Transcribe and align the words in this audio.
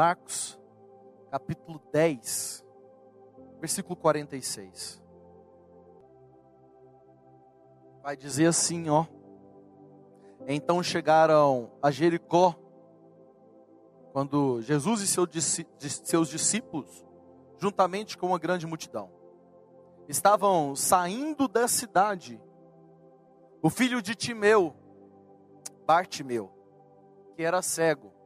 Marcos, 0.00 0.58
capítulo 1.30 1.78
10, 1.92 2.64
versículo 3.60 3.94
46. 3.94 4.98
Vai 8.02 8.16
dizer 8.16 8.46
assim, 8.46 8.88
ó. 8.88 9.04
Então 10.48 10.82
chegaram 10.82 11.70
a 11.82 11.90
Jericó, 11.90 12.54
quando 14.14 14.62
Jesus 14.62 15.02
e 15.02 15.06
seus 15.06 16.30
discípulos, 16.30 17.06
juntamente 17.58 18.16
com 18.16 18.28
uma 18.28 18.38
grande 18.38 18.66
multidão, 18.66 19.10
estavam 20.08 20.74
saindo 20.74 21.46
da 21.46 21.68
cidade, 21.68 22.40
o 23.60 23.68
filho 23.68 24.00
de 24.00 24.14
Timeu, 24.14 24.74
Bartimeu, 25.86 26.50
que 27.36 27.42
era 27.42 27.60
cego, 27.60 28.18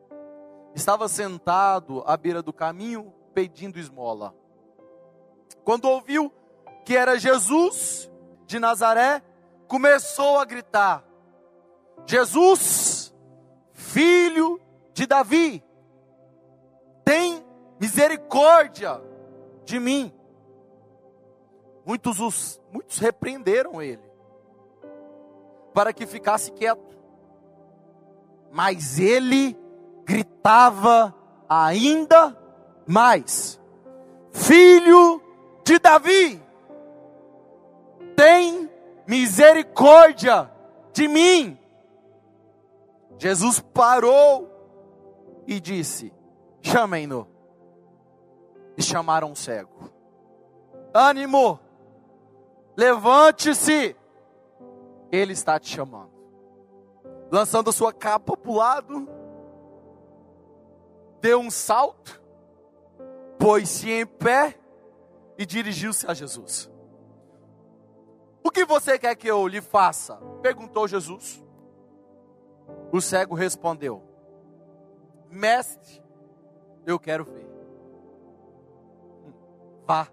estava 0.75 1.09
sentado 1.09 2.03
à 2.07 2.17
beira 2.17 2.43
do 2.43 2.53
caminho 2.53 3.13
pedindo 3.33 3.79
esmola. 3.79 4.35
Quando 5.65 5.87
ouviu 5.87 6.33
que 6.85 6.97
era 6.97 7.19
Jesus 7.19 8.11
de 8.47 8.59
Nazaré, 8.59 9.23
começou 9.67 10.39
a 10.39 10.45
gritar: 10.45 11.05
Jesus, 12.07 13.15
filho 13.73 14.61
de 14.93 15.07
Davi, 15.07 15.65
tem 17.05 17.45
misericórdia 17.81 19.01
de 19.65 19.79
mim. 19.79 20.13
Muitos, 21.87 22.19
os, 22.21 22.61
muitos 22.73 22.99
repreenderam 22.99 23.81
ele, 23.81 24.03
para 25.73 25.93
que 25.93 26.07
ficasse 26.07 26.51
quieto. 26.53 26.95
Mas 28.51 28.99
ele 28.99 29.59
gritava 30.05 31.15
ainda 31.49 32.37
mais: 32.87 33.61
Filho 34.33 35.23
de 35.65 35.79
Davi, 35.79 36.43
tem 38.17 38.71
misericórdia 39.07 40.51
de 40.93 41.09
mim. 41.09 41.59
Jesus 43.19 43.61
parou 43.61 44.51
e 45.47 45.61
disse: 45.61 46.13
Chamem-no. 46.63 47.29
E 48.77 48.83
chamaram 48.83 49.31
o 49.31 49.37
cego. 49.37 49.91
Ânimo, 50.93 51.61
levante-se, 52.77 53.97
ele 55.13 55.33
está 55.33 55.61
te 55.61 55.69
chamando. 55.69 56.11
Lançando 57.31 57.71
a 57.71 57.73
sua 57.73 57.93
capa 57.93 58.37
para 58.37 58.51
o 58.51 58.57
lado, 58.57 59.09
deu 61.25 61.41
um 61.41 61.51
salto, 61.51 62.23
pôs-se 63.39 63.91
em 63.91 64.05
pé 64.05 64.61
e 65.39 65.47
dirigiu-se 65.47 66.07
a 66.07 66.13
Jesus. 66.13 66.71
O 68.43 68.51
que 68.51 68.67
você 68.67 68.99
quer 68.99 69.17
que 69.17 69.27
eu 69.27 69.49
lhe 69.49 69.63
faça? 69.63 70.17
perguntou 70.43 70.87
Jesus. 70.87 71.43
O 72.93 73.01
cego 73.01 73.35
respondeu: 73.35 74.03
Mestre, 75.31 76.03
eu 76.85 77.01
quero 77.01 77.25
ver. 77.25 77.49
Hum, 79.25 79.33
vá, 79.87 80.09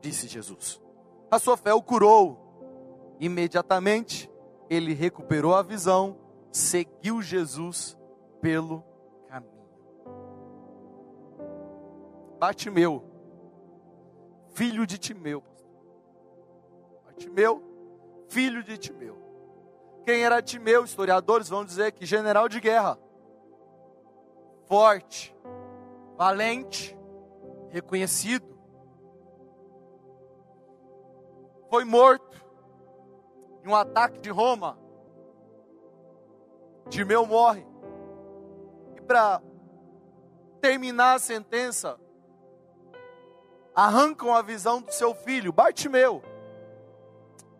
disse 0.00 0.26
Jesus. 0.26 0.82
A 1.30 1.38
sua 1.38 1.56
fé 1.56 1.72
o 1.72 1.80
curou. 1.80 3.14
Imediatamente 3.20 4.28
ele 4.68 4.94
recuperou 4.94 5.54
a 5.54 5.62
visão, 5.62 6.18
seguiu 6.50 7.22
Jesus 7.22 7.96
pelo 8.40 8.82
Batimeu, 12.38 13.04
filho 14.54 14.86
de 14.86 14.96
Timeu. 14.98 15.42
Timeu, 17.18 17.62
filho 18.28 18.62
de 18.62 18.78
Timeu. 18.78 19.18
Quem 20.04 20.22
era 20.22 20.40
Timeu? 20.40 20.84
Historiadores 20.84 21.48
vão 21.48 21.64
dizer 21.64 21.92
que 21.92 22.06
general 22.06 22.48
de 22.48 22.60
guerra, 22.60 22.98
forte, 24.66 25.36
valente, 26.16 26.96
reconhecido. 27.70 28.46
Foi 31.68 31.84
morto 31.84 32.42
em 33.64 33.68
um 33.68 33.74
ataque 33.74 34.18
de 34.20 34.30
Roma. 34.30 34.78
Timeu 36.88 37.26
morre. 37.26 37.66
E 38.96 39.00
para 39.02 39.42
terminar 40.60 41.16
a 41.16 41.18
sentença, 41.18 41.98
arrancam 43.78 44.34
a 44.34 44.42
visão 44.42 44.82
do 44.82 44.92
seu 44.92 45.14
filho, 45.14 45.52
Bartimeu 45.52 46.20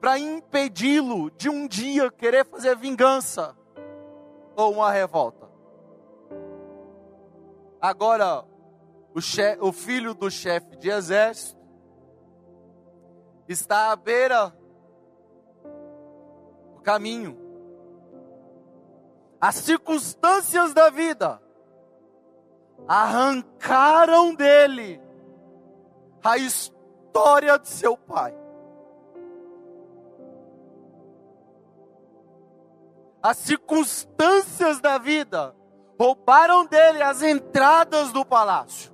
para 0.00 0.18
impedi-lo 0.18 1.30
de 1.30 1.48
um 1.48 1.66
dia 1.66 2.10
querer 2.10 2.44
fazer 2.44 2.76
vingança 2.76 3.56
ou 4.56 4.72
uma 4.72 4.90
revolta. 4.90 5.48
Agora, 7.80 8.44
o, 9.14 9.20
chefe, 9.20 9.60
o 9.60 9.72
filho 9.72 10.14
do 10.14 10.30
chefe 10.30 10.76
de 10.76 10.88
exército 10.88 11.58
está 13.48 13.92
à 13.92 13.96
beira 13.96 14.54
do 16.74 16.80
caminho. 16.82 17.36
As 19.40 19.56
circunstâncias 19.56 20.74
da 20.74 20.90
vida 20.90 21.40
arrancaram 22.86 24.34
dele 24.34 25.00
a 26.22 26.36
história 26.36 27.58
de 27.58 27.68
seu 27.68 27.96
pai. 27.96 28.34
as 33.22 33.36
circunstâncias 33.38 34.80
da 34.80 34.98
vida 34.98 35.54
roubaram 35.98 36.64
dele 36.66 37.02
as 37.02 37.22
entradas 37.22 38.12
do 38.12 38.24
palácio. 38.24 38.92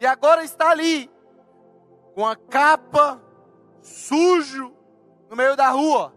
E 0.00 0.06
agora 0.06 0.42
está 0.42 0.70
ali, 0.70 1.10
com 2.14 2.26
a 2.26 2.34
capa, 2.34 3.22
sujo, 3.80 4.72
no 5.30 5.36
meio 5.36 5.56
da 5.56 5.70
rua. 5.70 6.12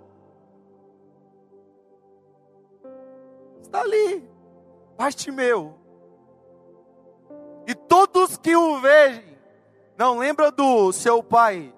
Está 3.62 3.82
ali, 3.82 4.28
meu. 5.32 5.85
Todos 8.08 8.38
que 8.38 8.56
o 8.56 8.80
veem, 8.80 9.24
não 9.98 10.20
lembra 10.20 10.52
do 10.52 10.92
seu 10.94 11.24
pai, 11.24 11.74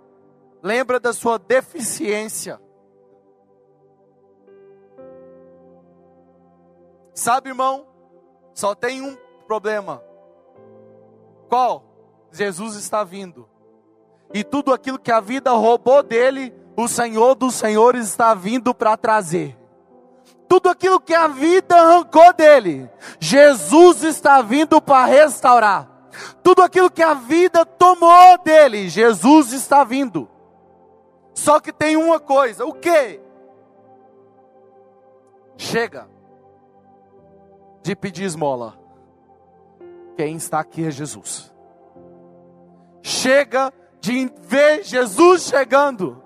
lembra 0.61 0.99
da 0.99 1.13
sua 1.13 1.39
deficiência. 1.39 2.59
Sabe, 7.13 7.49
irmão? 7.49 7.87
Só 8.53 8.75
tem 8.75 9.01
um 9.01 9.15
problema. 9.47 10.03
Qual? 11.47 11.83
Jesus 12.31 12.75
está 12.75 13.03
vindo. 13.03 13.47
E 14.33 14.43
tudo 14.43 14.73
aquilo 14.73 14.99
que 14.99 15.11
a 15.11 15.21
vida 15.21 15.51
roubou 15.51 16.03
dele, 16.03 16.53
o 16.75 16.87
Senhor 16.87 17.35
dos 17.35 17.55
Senhores 17.55 18.07
está 18.07 18.33
vindo 18.33 18.75
para 18.75 18.97
trazer. 18.97 19.57
Tudo 20.47 20.69
aquilo 20.69 20.99
que 20.99 21.13
a 21.13 21.27
vida 21.27 21.75
arrancou 21.75 22.33
dele, 22.33 22.89
Jesus 23.19 24.03
está 24.03 24.41
vindo 24.41 24.81
para 24.81 25.05
restaurar. 25.05 25.96
Tudo 26.43 26.61
aquilo 26.61 26.89
que 26.89 27.03
a 27.03 27.13
vida 27.13 27.65
tomou 27.65 28.37
dele, 28.43 28.89
Jesus 28.89 29.53
está 29.53 29.83
vindo. 29.83 30.29
Só 31.33 31.59
que 31.59 31.71
tem 31.71 31.95
uma 31.95 32.19
coisa, 32.19 32.65
o 32.65 32.73
que? 32.73 33.19
Chega 35.57 36.07
de 37.83 37.95
pedir 37.95 38.23
esmola. 38.23 38.77
Quem 40.15 40.35
está 40.35 40.59
aqui 40.59 40.85
é 40.85 40.91
Jesus. 40.91 41.53
Chega 43.03 43.71
de 44.01 44.31
ver 44.41 44.83
Jesus 44.83 45.43
chegando 45.43 46.23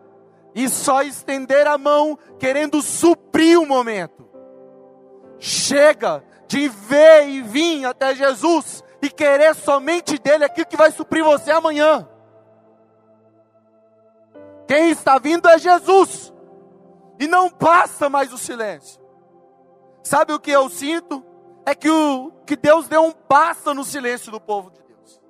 e 0.55 0.69
só 0.69 1.01
estender 1.01 1.67
a 1.67 1.77
mão 1.77 2.17
querendo 2.39 2.81
suprir 2.81 3.59
o 3.59 3.65
momento. 3.65 4.27
Chega 5.39 6.23
de 6.47 6.67
ver 6.67 7.27
e 7.29 7.41
vir 7.41 7.85
até 7.85 8.15
Jesus 8.15 8.83
e 9.01 9.09
querer 9.09 9.55
somente 9.55 10.17
dele 10.17 10.45
aquilo 10.45 10.67
que 10.67 10.77
vai 10.77 10.91
suprir 10.91 11.23
você 11.23 11.51
amanhã. 11.51 12.07
Quem 14.67 14.89
está 14.89 15.17
vindo 15.17 15.49
é 15.49 15.57
Jesus. 15.57 16.33
E 17.19 17.27
não 17.27 17.49
passa 17.49 18.09
mais 18.09 18.31
o 18.33 18.37
silêncio. 18.37 19.01
Sabe 20.03 20.33
o 20.33 20.39
que 20.39 20.51
eu 20.51 20.69
sinto? 20.69 21.23
é 21.65 21.75
que, 21.75 21.89
o, 21.89 22.31
que 22.45 22.55
Deus 22.55 22.87
deu 22.87 23.03
um 23.03 23.13
basta 23.29 23.73
no 23.73 23.83
silêncio 23.83 24.31
do 24.31 24.39
povo 24.39 24.71
de 24.71 24.81
Deus. 24.81 25.21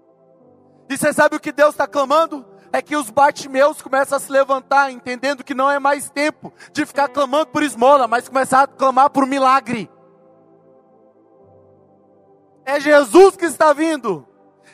E 0.90 0.98
você 0.98 1.14
sabe 1.14 1.36
o 1.36 1.40
que 1.40 1.52
Deus 1.52 1.72
está 1.72 1.88
clamando? 1.88 2.46
É 2.74 2.82
que 2.82 2.96
os 2.96 3.10
Bartimeus 3.10 3.82
começam 3.82 4.18
a 4.18 4.20
se 4.20 4.32
levantar, 4.32 4.92
entendendo 4.92 5.44
que 5.44 5.54
não 5.54 5.70
é 5.70 5.78
mais 5.78 6.10
tempo 6.10 6.54
de 6.72 6.86
ficar 6.86 7.10
clamando 7.10 7.48
por 7.48 7.64
esmola, 7.64 8.08
mas 8.08 8.30
começar 8.30 8.64
a 8.64 8.68
clamar 8.68 9.10
por 9.10 9.28
milagre. 9.28 9.90
É 12.72 12.80
Jesus 12.80 13.36
que 13.36 13.46
está 13.46 13.74
vindo. 13.74 14.26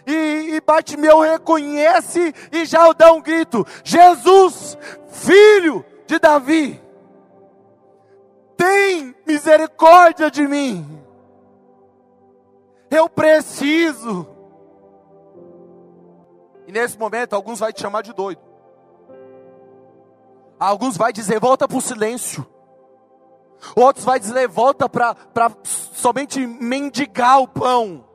E, 0.05 0.55
e 0.55 0.61
Bartimeu 0.61 1.19
reconhece 1.19 2.33
e 2.51 2.65
já 2.65 2.91
dá 2.93 3.11
um 3.11 3.21
grito: 3.21 3.65
Jesus, 3.83 4.77
filho 5.09 5.83
de 6.05 6.19
Davi, 6.19 6.81
tem 8.55 9.15
misericórdia 9.25 10.29
de 10.29 10.47
mim. 10.47 11.03
Eu 12.89 13.09
preciso. 13.09 14.27
E 16.67 16.71
nesse 16.71 16.97
momento, 16.97 17.33
alguns 17.33 17.59
vai 17.59 17.73
te 17.73 17.81
chamar 17.81 18.03
de 18.03 18.13
doido. 18.13 18.41
Alguns 20.59 20.97
vai 20.97 21.11
dizer, 21.13 21.39
volta 21.39 21.67
para 21.67 21.77
o 21.77 21.81
silêncio. 21.81 22.45
Outros 23.75 24.05
vai 24.05 24.19
dizer, 24.19 24.47
volta 24.47 24.87
para 24.87 25.15
somente 25.63 26.45
mendigar 26.45 27.41
o 27.41 27.47
pão. 27.47 28.05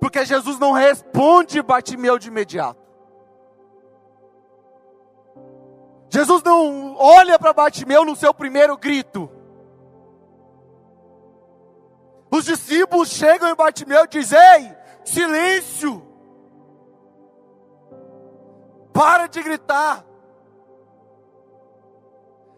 Porque 0.00 0.24
Jesus 0.24 0.58
não 0.58 0.72
responde 0.72 1.62
Bartimeu 1.62 2.18
de 2.18 2.28
imediato. 2.28 2.84
Jesus 6.10 6.42
não 6.42 6.94
olha 6.96 7.38
para 7.38 7.52
Bartimeu 7.52 8.04
no 8.04 8.14
seu 8.14 8.32
primeiro 8.32 8.76
grito. 8.76 9.28
Os 12.30 12.44
discípulos 12.44 13.08
chegam 13.08 13.48
em 13.48 13.54
Bartimeu 13.54 14.04
e 14.04 14.08
dizem: 14.08 14.38
Ei, 14.38 14.76
silêncio! 15.04 16.02
Para 18.92 19.26
de 19.26 19.42
gritar. 19.42 20.04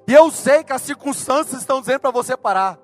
E 0.07 0.13
eu 0.13 0.31
sei 0.31 0.63
que 0.63 0.73
as 0.73 0.83
circunstâncias 0.83 1.61
estão 1.61 1.81
dizendo 1.81 2.01
para 2.01 2.11
você 2.11 2.37
parar. 2.37 2.79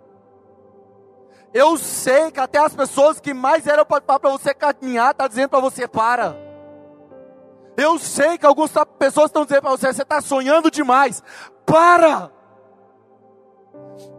Eu 1.55 1.77
sei 1.77 2.31
que 2.31 2.41
até 2.41 2.59
as 2.59 2.75
pessoas 2.75 3.21
que 3.21 3.33
mais 3.33 3.67
eram 3.67 3.85
para 3.85 4.31
você 4.31 4.55
caminhar, 4.55 5.11
estão 5.11 5.25
tá 5.25 5.29
dizendo 5.29 5.51
para 5.51 5.61
você 5.61 5.87
para. 5.87 6.37
Eu 7.77 7.99
sei 7.99 8.37
que 8.39 8.47
algumas 8.47 8.73
pessoas 8.99 9.27
estão 9.27 9.45
dizendo 9.45 9.63
para 9.63 9.71
você, 9.71 9.93
você 9.93 10.03
está 10.03 10.21
sonhando 10.21 10.71
demais. 10.71 11.23
Para! 11.65 12.31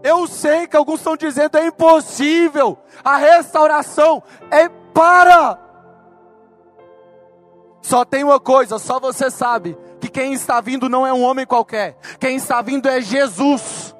Eu 0.03 0.27
sei 0.27 0.67
que 0.67 0.77
alguns 0.77 0.99
estão 0.99 1.17
dizendo 1.17 1.57
é 1.57 1.65
impossível. 1.67 2.77
A 3.03 3.17
restauração 3.17 4.23
é 4.49 4.69
para. 4.69 5.59
Só 7.81 8.05
tem 8.05 8.23
uma 8.23 8.39
coisa, 8.39 8.79
só 8.79 8.99
você 8.99 9.29
sabe 9.29 9.77
que 10.03 10.09
quem 10.09 10.33
está 10.33 10.59
vindo 10.59 10.89
não 10.89 11.07
é 11.07 11.13
um 11.13 11.23
homem 11.23 11.45
qualquer. 11.45 11.97
Quem 12.19 12.35
está 12.35 12.61
vindo 12.61 12.89
é 12.89 12.99
Jesus. 12.99 13.95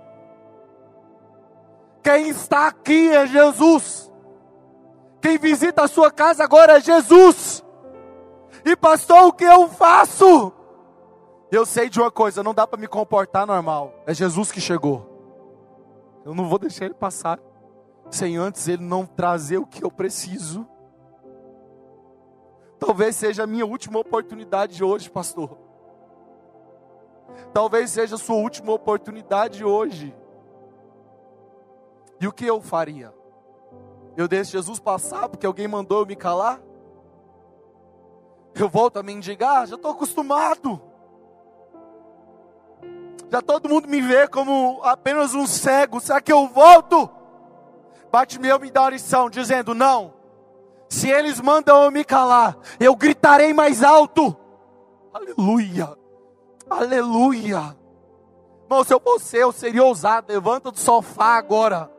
Quem 2.04 2.28
está 2.28 2.68
aqui 2.68 3.08
é 3.08 3.26
Jesus. 3.26 4.12
Quem 5.22 5.38
visita 5.38 5.84
a 5.84 5.88
sua 5.88 6.12
casa 6.12 6.44
agora 6.44 6.78
é 6.78 6.82
Jesus. 6.82 7.64
E 8.66 8.76
pastor, 8.76 9.28
o 9.28 9.32
que 9.32 9.46
eu 9.46 9.70
faço? 9.70 10.52
Eu 11.50 11.66
sei 11.66 11.90
de 11.90 12.02
uma 12.02 12.12
coisa, 12.12 12.44
não 12.44 12.54
dá 12.54 12.68
para 12.68 12.78
me 12.78 12.88
comportar 12.88 13.48
normal. 13.48 13.94
É 14.06 14.14
Jesus 14.14 14.52
que 14.52 14.60
chegou. 14.60 15.10
Eu 16.26 16.36
não 16.36 16.50
vou 16.50 16.60
deixar 16.60 16.84
ele 16.84 16.96
passar 16.96 17.40
sem 18.12 18.36
antes 18.36 18.68
ele 18.68 18.84
não 18.84 19.06
trazer 19.06 19.58
o 19.58 19.66
que 19.66 19.86
eu 19.86 19.90
preciso. 19.90 20.68
Talvez 22.78 23.16
seja 23.16 23.44
a 23.44 23.48
minha 23.48 23.66
última 23.66 24.00
oportunidade 24.00 24.76
de 24.76 24.84
hoje, 24.84 25.10
pastor. 25.10 25.63
Talvez 27.54 27.92
seja 27.92 28.16
a 28.16 28.20
sua 28.20 28.36
última 28.36 28.72
oportunidade 28.72 29.64
hoje. 29.64 30.16
E 32.20 32.28
o 32.28 32.32
que 32.32 32.46
eu 32.46 32.62
faria? 32.62 33.14
Eu 34.16 34.28
deixo 34.28 34.52
Jesus 34.52 34.80
passar 34.80 35.28
porque 35.28 35.46
alguém 35.46 35.68
mandou 35.68 36.00
eu 36.00 36.06
me 36.06 36.16
calar? 36.16 36.62
Eu 38.56 38.70
volto 38.70 38.98
a 38.98 39.04
mendigar? 39.04 39.68
Já 39.68 39.76
estou 39.76 39.92
acostumado. 39.92 40.82
Já 43.32 43.42
todo 43.42 43.68
mundo 43.68 43.88
me 43.88 44.00
vê 44.00 44.28
como 44.28 44.80
apenas 44.84 45.34
um 45.34 45.48
cego. 45.48 46.00
Será 46.00 46.22
que 46.22 46.32
eu 46.32 46.48
volto? 46.48 47.10
Bate-me 48.12 48.56
me 48.60 48.70
dá 48.70 48.82
uma 48.82 48.90
lição, 48.92 49.28
dizendo: 49.28 49.74
Não. 49.74 50.14
Se 50.88 51.10
eles 51.10 51.42
mandam 51.42 51.84
eu 51.84 51.90
me 51.90 52.04
calar, 52.04 52.56
eu 52.80 52.96
gritarei 52.96 53.52
mais 53.52 53.82
alto. 53.82 54.38
Aleluia. 55.12 56.03
Aleluia. 56.70 57.76
Irmão, 58.64 58.84
se 58.84 58.94
eu 58.94 59.00
fosse 59.00 59.38
eu, 59.38 59.52
seria 59.52 59.84
ousado. 59.84 60.32
Levanta 60.32 60.72
do 60.72 60.80
sofá 60.80 61.36
agora. 61.36 61.92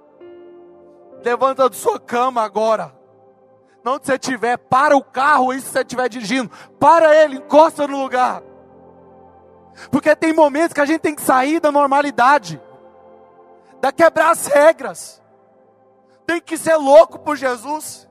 Levanta 1.23 1.69
da 1.69 1.77
sua 1.77 1.99
cama 2.01 2.43
agora. 2.43 2.95
Não 3.85 3.95
onde 3.95 4.07
você 4.07 4.15
estiver, 4.15 4.57
para 4.57 4.97
o 4.97 5.05
carro, 5.05 5.53
isso 5.53 5.71
você 5.71 5.81
estiver 5.81 6.09
dirigindo. 6.09 6.51
Para 6.81 7.15
ele, 7.15 7.37
encosta 7.37 7.87
no 7.87 8.01
lugar. 8.01 8.43
Porque 9.91 10.17
tem 10.17 10.33
momentos 10.33 10.73
que 10.73 10.81
a 10.81 10.87
gente 10.87 11.01
tem 11.01 11.15
que 11.15 11.23
sair 11.23 11.61
da 11.61 11.71
normalidade, 11.71 12.61
da 13.81 13.93
quebrar 13.93 14.31
as 14.31 14.47
regras. 14.47 15.23
Tem 16.27 16.41
que 16.41 16.57
ser 16.57 16.77
louco 16.77 17.19
por 17.19 17.37
Jesus. 17.37 18.09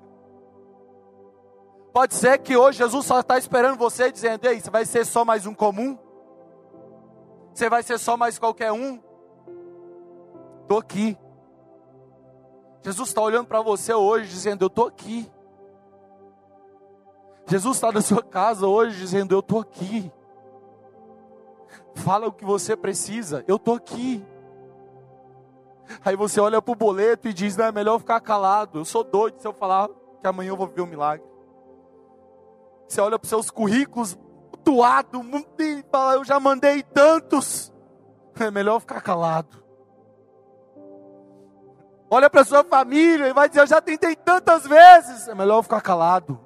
Pode 1.92 2.14
ser 2.16 2.38
que 2.40 2.56
hoje 2.56 2.80
Jesus 2.80 3.06
só 3.06 3.20
está 3.20 3.38
esperando 3.38 3.78
você 3.78 4.12
dizendo: 4.12 4.46
Ei, 4.46 4.60
você 4.60 4.70
vai 4.70 4.86
ser 4.86 5.06
só 5.06 5.26
mais 5.26 5.46
um 5.46 5.54
comum? 5.54 5.98
Você 7.54 7.70
vai 7.70 7.84
ser 7.84 8.00
só 8.00 8.18
mais 8.18 8.40
qualquer 8.40 8.72
um? 8.72 9.00
Estou 10.62 10.80
aqui. 10.80 11.18
Jesus 12.82 13.10
está 13.10 13.22
olhando 13.22 13.48
para 13.48 13.62
você 13.62 13.94
hoje 13.94 14.30
dizendo: 14.30 14.64
Eu 14.64 14.68
estou 14.68 14.88
aqui. 14.88 15.32
Jesus 17.46 17.78
está 17.78 17.92
na 17.92 18.02
sua 18.02 18.24
casa 18.24 18.68
hoje 18.68 18.98
dizendo: 18.98 19.36
Eu 19.36 19.40
estou 19.40 19.60
aqui. 19.60 20.12
Fala 21.96 22.28
o 22.28 22.32
que 22.32 22.44
você 22.44 22.76
precisa, 22.76 23.44
eu 23.48 23.58
estou 23.58 23.76
aqui. 23.76 24.26
Aí 26.04 26.16
você 26.16 26.40
olha 26.40 26.62
para 26.62 26.72
o 26.72 26.76
boleto 26.76 27.28
e 27.28 27.34
diz: 27.34 27.56
Não, 27.56 27.66
é 27.66 27.72
melhor 27.72 28.00
ficar 28.00 28.20
calado. 28.20 28.80
Eu 28.80 28.86
sou 28.86 29.04
doido 29.04 29.40
se 29.40 29.48
eu 29.48 29.54
falar 29.54 29.90
que 30.20 30.28
amanhã 30.28 30.50
eu 30.50 30.58
vou 30.58 30.68
ver 30.68 30.82
um 30.82 30.88
milagre. 30.88 31.26
Você 32.88 33.00
olha 33.00 33.18
para 33.18 33.26
os 33.26 33.30
seus 33.30 33.50
currículos, 33.50 34.18
tuado, 34.64 35.22
fala: 35.92 36.16
Eu 36.16 36.24
já 36.24 36.40
mandei 36.40 36.82
tantos. 36.84 37.72
É 38.40 38.50
melhor 38.50 38.80
ficar 38.80 39.02
calado. 39.02 39.64
Olha 42.10 42.30
para 42.30 42.44
sua 42.44 42.64
família 42.64 43.28
e 43.28 43.34
vai 43.34 43.48
dizer: 43.48 43.62
Eu 43.62 43.68
já 43.68 43.82
tentei 43.82 44.16
tantas 44.16 44.66
vezes. 44.66 45.28
É 45.28 45.36
melhor 45.36 45.62
ficar 45.62 45.82
calado. 45.82 46.40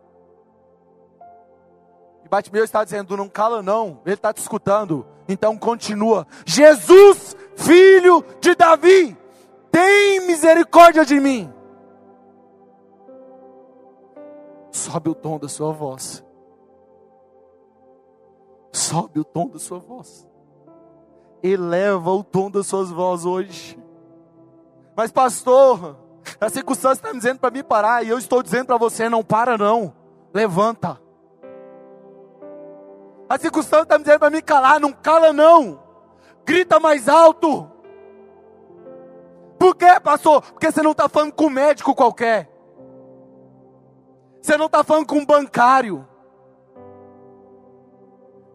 E 2.25 2.29
Batmeu 2.29 2.63
está 2.63 2.83
dizendo: 2.83 3.15
Não 3.15 3.29
cala, 3.29 3.62
não. 3.62 4.01
Ele 4.05 4.15
está 4.15 4.33
te 4.33 4.41
escutando. 4.41 5.05
Então 5.27 5.57
continua: 5.57 6.27
Jesus, 6.45 7.36
filho 7.55 8.24
de 8.41 8.55
Davi, 8.55 9.17
tem 9.71 10.27
misericórdia 10.27 11.05
de 11.05 11.19
mim. 11.19 11.53
Sobe 14.71 15.09
o 15.09 15.15
tom 15.15 15.39
da 15.39 15.50
sua 15.50 15.71
voz. 15.71 16.26
Sobe 18.88 19.20
o 19.20 19.25
tom 19.25 19.50
da 19.50 19.60
sua 19.60 19.79
voz. 19.79 20.25
Eleva 21.44 22.10
o 22.10 22.24
tom 22.24 22.50
das 22.50 22.67
suas 22.67 22.89
vozes 22.89 23.25
hoje. 23.25 23.79
Mas, 24.96 25.12
pastor, 25.12 25.98
a 26.39 26.50
circunstância 26.50 27.00
está 27.00 27.10
me 27.10 27.17
dizendo 27.20 27.38
para 27.38 27.51
me 27.51 27.62
parar. 27.62 28.06
E 28.06 28.08
eu 28.08 28.17
estou 28.17 28.41
dizendo 28.41 28.67
para 28.67 28.77
você: 28.77 29.10
não 29.10 29.22
para, 29.22 29.58
não. 29.58 29.94
Levanta. 30.34 31.01
A 33.27 33.38
circunstância 33.38 33.84
está 33.84 33.98
me 33.98 34.06
dizendo 34.06 34.20
para 34.20 34.29
me 34.29 34.41
calar, 34.41 34.79
não 34.79 34.94
cala 34.94 35.34
não. 35.34 35.84
Grita 36.46 36.79
mais 36.79 37.10
alto. 37.10 37.70
Por 39.60 39.75
quê, 39.75 40.00
pastor? 40.01 40.41
Porque 40.41 40.72
você 40.72 40.82
não 40.82 40.91
está 40.91 41.10
falando 41.10 41.34
com 41.34 41.48
um 41.48 41.50
médico 41.50 41.94
qualquer. 41.94 42.50
Você 44.41 44.56
não 44.56 44.67
está 44.67 44.82
falando 44.82 45.08
com 45.08 45.17
um 45.17 45.25
bancário. 45.25 46.08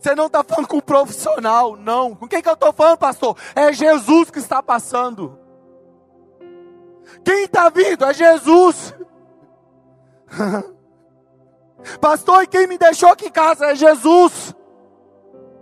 Você 0.02 0.16
não 0.16 0.26
está 0.26 0.42
falando 0.42 0.66
com 0.66 0.78
um 0.78 0.80
profissional, 0.80 1.76
não. 1.76 2.16
Com 2.16 2.26
quem 2.26 2.42
que 2.42 2.48
eu 2.48 2.54
estou 2.54 2.72
falando, 2.72 2.98
pastor? 2.98 3.36
É 3.54 3.72
Jesus 3.72 4.32
que 4.32 4.40
está 4.40 4.60
passando. 4.60 5.38
Quem 7.24 7.44
está 7.44 7.68
vindo? 7.68 8.04
É 8.04 8.12
Jesus. 8.12 8.92
pastor, 12.00 12.42
e 12.42 12.48
quem 12.48 12.66
me 12.66 12.76
deixou 12.76 13.10
aqui 13.10 13.26
em 13.26 13.30
casa? 13.30 13.66
É 13.66 13.76
Jesus. 13.76 14.52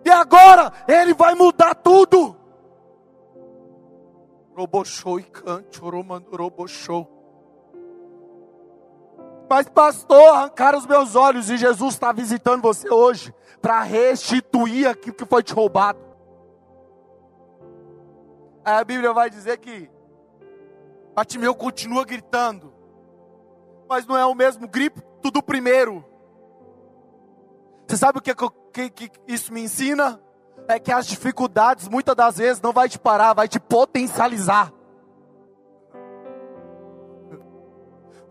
E 0.06 0.08
agora 0.08 0.72
ele 0.88 1.12
vai 1.12 1.34
mudar 1.34 1.74
tudo. 1.74 2.34
Robochou 4.56 5.20
e 5.20 5.24
cante, 5.24 5.78
robochou. 5.78 7.19
Mas, 9.50 9.68
pastor, 9.68 10.28
arrancaram 10.28 10.78
os 10.78 10.86
meus 10.86 11.16
olhos 11.16 11.50
e 11.50 11.56
Jesus 11.56 11.94
está 11.94 12.12
visitando 12.12 12.62
você 12.62 12.88
hoje 12.88 13.34
para 13.60 13.82
restituir 13.82 14.88
aquilo 14.88 15.16
que 15.16 15.26
foi 15.26 15.42
te 15.42 15.52
roubado. 15.52 15.98
Aí 18.64 18.74
a 18.74 18.84
Bíblia 18.84 19.12
vai 19.12 19.28
dizer 19.28 19.58
que 19.58 19.90
Batimeu 21.16 21.52
continua 21.52 22.04
gritando: 22.04 22.72
mas 23.88 24.06
não 24.06 24.16
é 24.16 24.24
o 24.24 24.36
mesmo 24.36 24.68
grito 24.68 25.02
do 25.32 25.42
primeiro. 25.42 26.04
Você 27.88 27.96
sabe 27.96 28.20
o 28.20 28.22
que, 28.22 28.32
que, 28.72 29.08
que 29.08 29.10
isso 29.26 29.52
me 29.52 29.62
ensina? 29.62 30.22
É 30.68 30.78
que 30.78 30.92
as 30.92 31.08
dificuldades 31.08 31.88
muitas 31.88 32.14
das 32.14 32.36
vezes 32.36 32.62
não 32.62 32.72
vai 32.72 32.88
te 32.88 33.00
parar, 33.00 33.34
vai 33.34 33.48
te 33.48 33.58
potencializar. 33.58 34.72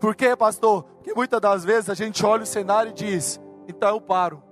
Por 0.00 0.16
quê, 0.16 0.34
pastor? 0.34 0.82
Porque 0.82 1.12
muitas 1.14 1.40
das 1.40 1.64
vezes 1.64 1.90
a 1.90 1.94
gente 1.94 2.24
olha 2.24 2.42
o 2.42 2.46
cenário 2.46 2.90
e 2.90 2.94
diz: 2.94 3.38
então 3.68 3.90
eu 3.90 4.00
paro. 4.00 4.42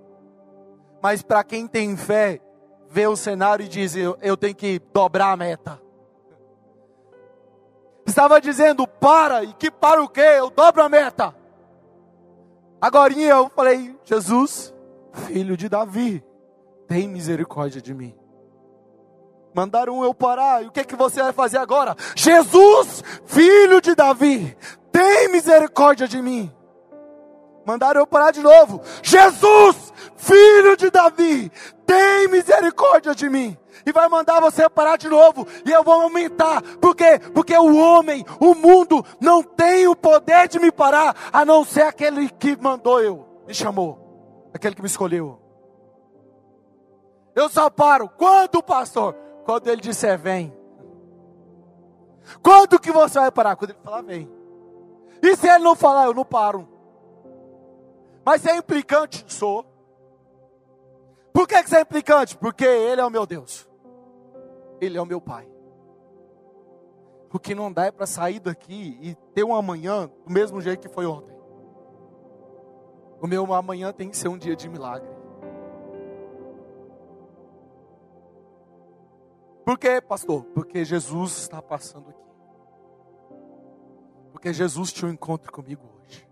Mas 1.02 1.22
para 1.22 1.42
quem 1.42 1.66
tem 1.66 1.96
fé, 1.96 2.40
vê 2.88 3.06
o 3.06 3.16
cenário 3.16 3.64
e 3.64 3.68
diz: 3.68 3.96
eu, 3.96 4.16
eu 4.20 4.36
tenho 4.36 4.54
que 4.54 4.78
dobrar 4.92 5.32
a 5.32 5.36
meta. 5.36 5.80
Estava 8.06 8.40
dizendo: 8.40 8.86
para, 8.86 9.42
e 9.42 9.52
que 9.54 9.70
para 9.70 10.02
o 10.02 10.08
quê? 10.08 10.20
Eu 10.20 10.50
dobro 10.50 10.82
a 10.82 10.88
meta. 10.88 11.34
Agora 12.80 13.12
eu 13.12 13.50
falei: 13.50 13.98
Jesus, 14.04 14.74
filho 15.12 15.56
de 15.56 15.68
Davi, 15.68 16.22
tem 16.86 17.08
misericórdia 17.08 17.80
de 17.80 17.94
mim. 17.94 18.14
Mandaram 19.54 20.04
eu 20.04 20.14
parar, 20.14 20.62
e 20.62 20.68
o 20.68 20.70
que, 20.70 20.84
que 20.84 20.94
você 20.94 21.20
vai 21.22 21.32
fazer 21.32 21.58
agora? 21.58 21.96
Jesus, 22.14 23.02
filho 23.24 23.80
de 23.80 23.94
Davi, 23.94 24.56
tem 24.98 25.28
misericórdia 25.28 26.08
de 26.08 26.20
mim. 26.20 26.52
Mandaram 27.64 28.00
eu 28.00 28.06
parar 28.06 28.32
de 28.32 28.40
novo. 28.40 28.80
Jesus, 29.00 29.92
filho 30.16 30.76
de 30.76 30.90
Davi, 30.90 31.52
tem 31.86 32.26
misericórdia 32.26 33.14
de 33.14 33.28
mim. 33.28 33.56
E 33.86 33.92
vai 33.92 34.08
mandar 34.08 34.40
você 34.40 34.68
parar 34.68 34.96
de 34.96 35.08
novo. 35.08 35.46
E 35.64 35.70
eu 35.70 35.84
vou 35.84 36.02
aumentar. 36.02 36.60
Por 36.80 36.96
quê? 36.96 37.20
Porque 37.32 37.56
o 37.56 37.76
homem, 37.76 38.24
o 38.40 38.56
mundo, 38.56 39.04
não 39.20 39.40
tem 39.40 39.86
o 39.86 39.94
poder 39.94 40.48
de 40.48 40.58
me 40.58 40.72
parar, 40.72 41.14
a 41.32 41.44
não 41.44 41.64
ser 41.64 41.82
aquele 41.82 42.28
que 42.28 42.60
mandou 42.60 43.00
eu, 43.00 43.24
me 43.46 43.54
chamou, 43.54 44.50
aquele 44.52 44.74
que 44.74 44.82
me 44.82 44.88
escolheu. 44.88 45.38
Eu 47.36 47.48
só 47.48 47.70
paro. 47.70 48.08
Quando, 48.08 48.60
pastor? 48.64 49.14
Quando 49.44 49.68
ele 49.68 49.80
disser 49.80 50.18
vem. 50.18 50.52
Quando 52.42 52.80
que 52.80 52.90
você 52.90 53.20
vai 53.20 53.30
parar? 53.30 53.54
Quando 53.54 53.70
ele 53.70 53.78
falar 53.84 54.02
vem. 54.02 54.37
E 55.22 55.36
se 55.36 55.48
ele 55.48 55.64
não 55.64 55.74
falar, 55.74 56.06
eu 56.06 56.14
não 56.14 56.24
paro. 56.24 56.68
Mas 58.24 58.44
é 58.44 58.56
implicante? 58.56 59.24
Sou. 59.26 59.64
Por 61.32 61.46
que, 61.46 61.62
que 61.62 61.70
você 61.70 61.76
é 61.76 61.80
implicante? 61.80 62.36
Porque 62.36 62.64
Ele 62.64 63.00
é 63.00 63.04
o 63.04 63.10
meu 63.10 63.24
Deus. 63.24 63.68
Ele 64.80 64.98
é 64.98 65.00
o 65.00 65.06
meu 65.06 65.20
Pai. 65.20 65.48
O 67.32 67.38
que 67.38 67.54
não 67.54 67.72
dá 67.72 67.86
é 67.86 67.90
para 67.90 68.06
sair 68.06 68.40
daqui 68.40 68.98
e 69.00 69.14
ter 69.32 69.44
um 69.44 69.54
amanhã 69.54 70.10
do 70.26 70.32
mesmo 70.32 70.60
jeito 70.60 70.80
que 70.80 70.92
foi 70.92 71.06
ontem. 71.06 71.36
O 73.20 73.26
meu 73.26 73.52
amanhã 73.54 73.92
tem 73.92 74.10
que 74.10 74.16
ser 74.16 74.28
um 74.28 74.36
dia 74.36 74.56
de 74.56 74.68
milagre. 74.68 75.08
Por 79.64 79.78
quê, 79.78 80.00
pastor? 80.00 80.44
Porque 80.54 80.84
Jesus 80.84 81.38
está 81.38 81.62
passando 81.62 82.10
aqui. 82.10 82.27
Porque 84.38 84.52
Jesus 84.52 84.92
tinha 84.92 85.10
um 85.10 85.14
encontro 85.14 85.50
comigo 85.50 85.82
hoje. 85.98 86.28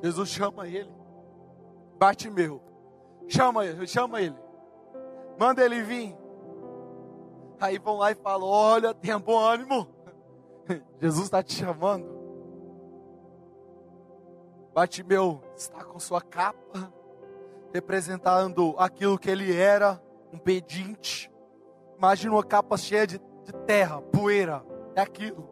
Jesus 0.00 0.28
chama 0.28 0.68
ele. 0.68 0.94
Bate 1.98 2.30
meu. 2.30 2.62
Chama 3.26 3.66
ele, 3.66 3.88
chama 3.88 4.20
ele. 4.20 4.36
Manda 5.36 5.64
ele 5.64 5.82
vir. 5.82 6.16
Aí 7.58 7.76
vão 7.76 7.96
lá 7.96 8.12
e 8.12 8.14
falam: 8.14 8.46
Olha, 8.46 8.94
tenha 8.94 9.18
bom 9.18 9.36
ânimo. 9.36 9.88
Jesus 11.02 11.24
está 11.24 11.42
te 11.42 11.54
chamando. 11.54 12.06
Bate 14.72 15.02
meu 15.02 15.42
está 15.56 15.82
com 15.82 15.98
sua 15.98 16.20
capa, 16.20 16.92
representando 17.74 18.76
aquilo 18.78 19.18
que 19.18 19.28
ele 19.28 19.52
era, 19.52 20.00
um 20.32 20.38
pedinte. 20.38 21.28
Imagina 21.96 22.32
uma 22.32 22.44
capa 22.44 22.76
cheia 22.76 23.08
de 23.08 23.18
de 23.48 23.52
terra, 23.64 24.00
poeira, 24.02 24.62
é 24.94 25.00
aquilo. 25.00 25.48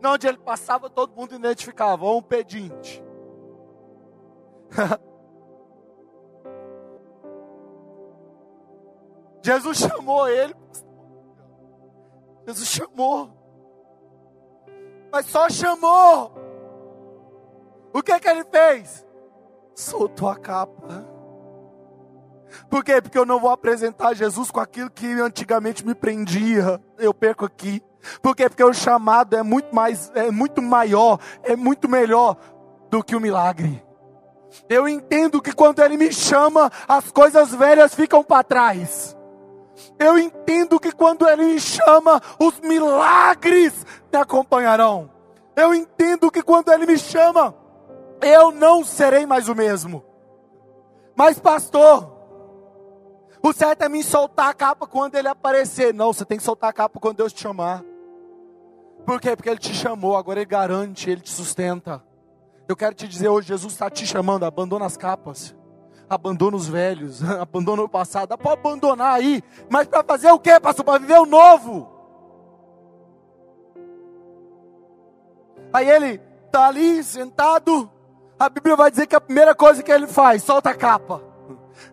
Não, 0.00 0.14
onde 0.14 0.26
ele 0.26 0.38
passava, 0.38 0.90
todo 0.90 1.14
mundo 1.14 1.36
identificava, 1.36 2.04
um 2.06 2.20
pedinte. 2.20 3.00
Jesus 9.40 9.78
chamou 9.78 10.28
ele. 10.28 10.54
Jesus 12.46 12.68
chamou. 12.68 13.30
Mas 15.12 15.26
só 15.26 15.48
chamou. 15.48 16.32
O 17.92 18.02
que 18.02 18.18
que 18.18 18.28
ele 18.28 18.44
fez? 18.44 19.06
Soltou 19.74 20.28
a 20.28 20.36
capa. 20.36 21.19
Por 22.68 22.84
quê? 22.84 23.00
Porque 23.00 23.18
eu 23.18 23.26
não 23.26 23.40
vou 23.40 23.50
apresentar 23.50 24.14
Jesus 24.14 24.50
com 24.50 24.60
aquilo 24.60 24.90
que 24.90 25.06
antigamente 25.20 25.86
me 25.86 25.94
prendia. 25.94 26.80
Eu 26.98 27.14
perco 27.14 27.44
aqui. 27.44 27.82
Por 28.22 28.34
quê? 28.34 28.48
Porque 28.48 28.64
o 28.64 28.72
chamado 28.72 29.36
é 29.36 29.42
muito 29.42 29.74
mais, 29.74 30.10
é 30.14 30.30
muito 30.30 30.62
maior, 30.62 31.18
é 31.42 31.54
muito 31.54 31.88
melhor 31.88 32.36
do 32.90 33.02
que 33.02 33.14
o 33.14 33.20
milagre. 33.20 33.82
Eu 34.68 34.88
entendo 34.88 35.40
que 35.40 35.52
quando 35.52 35.80
Ele 35.80 35.96
me 35.96 36.12
chama, 36.12 36.70
as 36.88 37.10
coisas 37.10 37.54
velhas 37.54 37.94
ficam 37.94 38.24
para 38.24 38.42
trás. 38.42 39.16
Eu 39.98 40.18
entendo 40.18 40.80
que 40.80 40.92
quando 40.92 41.28
Ele 41.28 41.44
me 41.44 41.60
chama, 41.60 42.20
os 42.38 42.58
milagres 42.60 43.86
me 44.12 44.18
acompanharão. 44.18 45.10
Eu 45.54 45.74
entendo 45.74 46.30
que 46.30 46.42
quando 46.42 46.72
Ele 46.72 46.86
me 46.86 46.98
chama, 46.98 47.54
eu 48.20 48.50
não 48.50 48.84
serei 48.84 49.24
mais 49.26 49.48
o 49.48 49.54
mesmo. 49.54 50.04
Mas, 51.14 51.38
pastor, 51.38 52.19
o 53.42 53.52
certo 53.52 53.82
é 53.82 53.88
me 53.88 54.02
soltar 54.02 54.50
a 54.50 54.54
capa 54.54 54.86
quando 54.86 55.14
ele 55.14 55.28
aparecer. 55.28 55.94
Não, 55.94 56.12
você 56.12 56.24
tem 56.24 56.38
que 56.38 56.44
soltar 56.44 56.70
a 56.70 56.72
capa 56.72 57.00
quando 57.00 57.16
Deus 57.16 57.32
te 57.32 57.40
chamar. 57.40 57.82
Por 59.06 59.20
quê? 59.20 59.34
Porque 59.34 59.48
ele 59.48 59.58
te 59.58 59.74
chamou, 59.74 60.16
agora 60.16 60.40
ele 60.40 60.46
garante, 60.46 61.10
ele 61.10 61.20
te 61.20 61.30
sustenta. 61.30 62.02
Eu 62.68 62.76
quero 62.76 62.94
te 62.94 63.08
dizer 63.08 63.28
hoje, 63.28 63.48
Jesus 63.48 63.72
está 63.72 63.88
te 63.88 64.06
chamando, 64.06 64.44
abandona 64.44 64.84
as 64.84 64.96
capas. 64.96 65.56
Abandona 66.08 66.56
os 66.56 66.68
velhos, 66.68 67.22
abandona 67.40 67.82
o 67.82 67.88
passado. 67.88 68.36
Pode 68.36 68.60
abandonar 68.60 69.14
aí, 69.14 69.42
mas 69.68 69.88
para 69.88 70.04
fazer 70.04 70.30
o 70.30 70.38
quê, 70.38 70.60
pastor? 70.60 70.84
Para 70.84 70.98
viver 70.98 71.18
o 71.18 71.26
novo. 71.26 71.88
Aí 75.72 75.88
ele 75.88 76.20
está 76.46 76.66
ali 76.66 77.02
sentado. 77.02 77.90
A 78.38 78.48
Bíblia 78.48 78.76
vai 78.76 78.90
dizer 78.90 79.06
que 79.06 79.16
a 79.16 79.20
primeira 79.20 79.54
coisa 79.54 79.82
que 79.82 79.90
ele 79.90 80.06
faz, 80.06 80.42
solta 80.42 80.70
a 80.70 80.74
capa. 80.74 81.29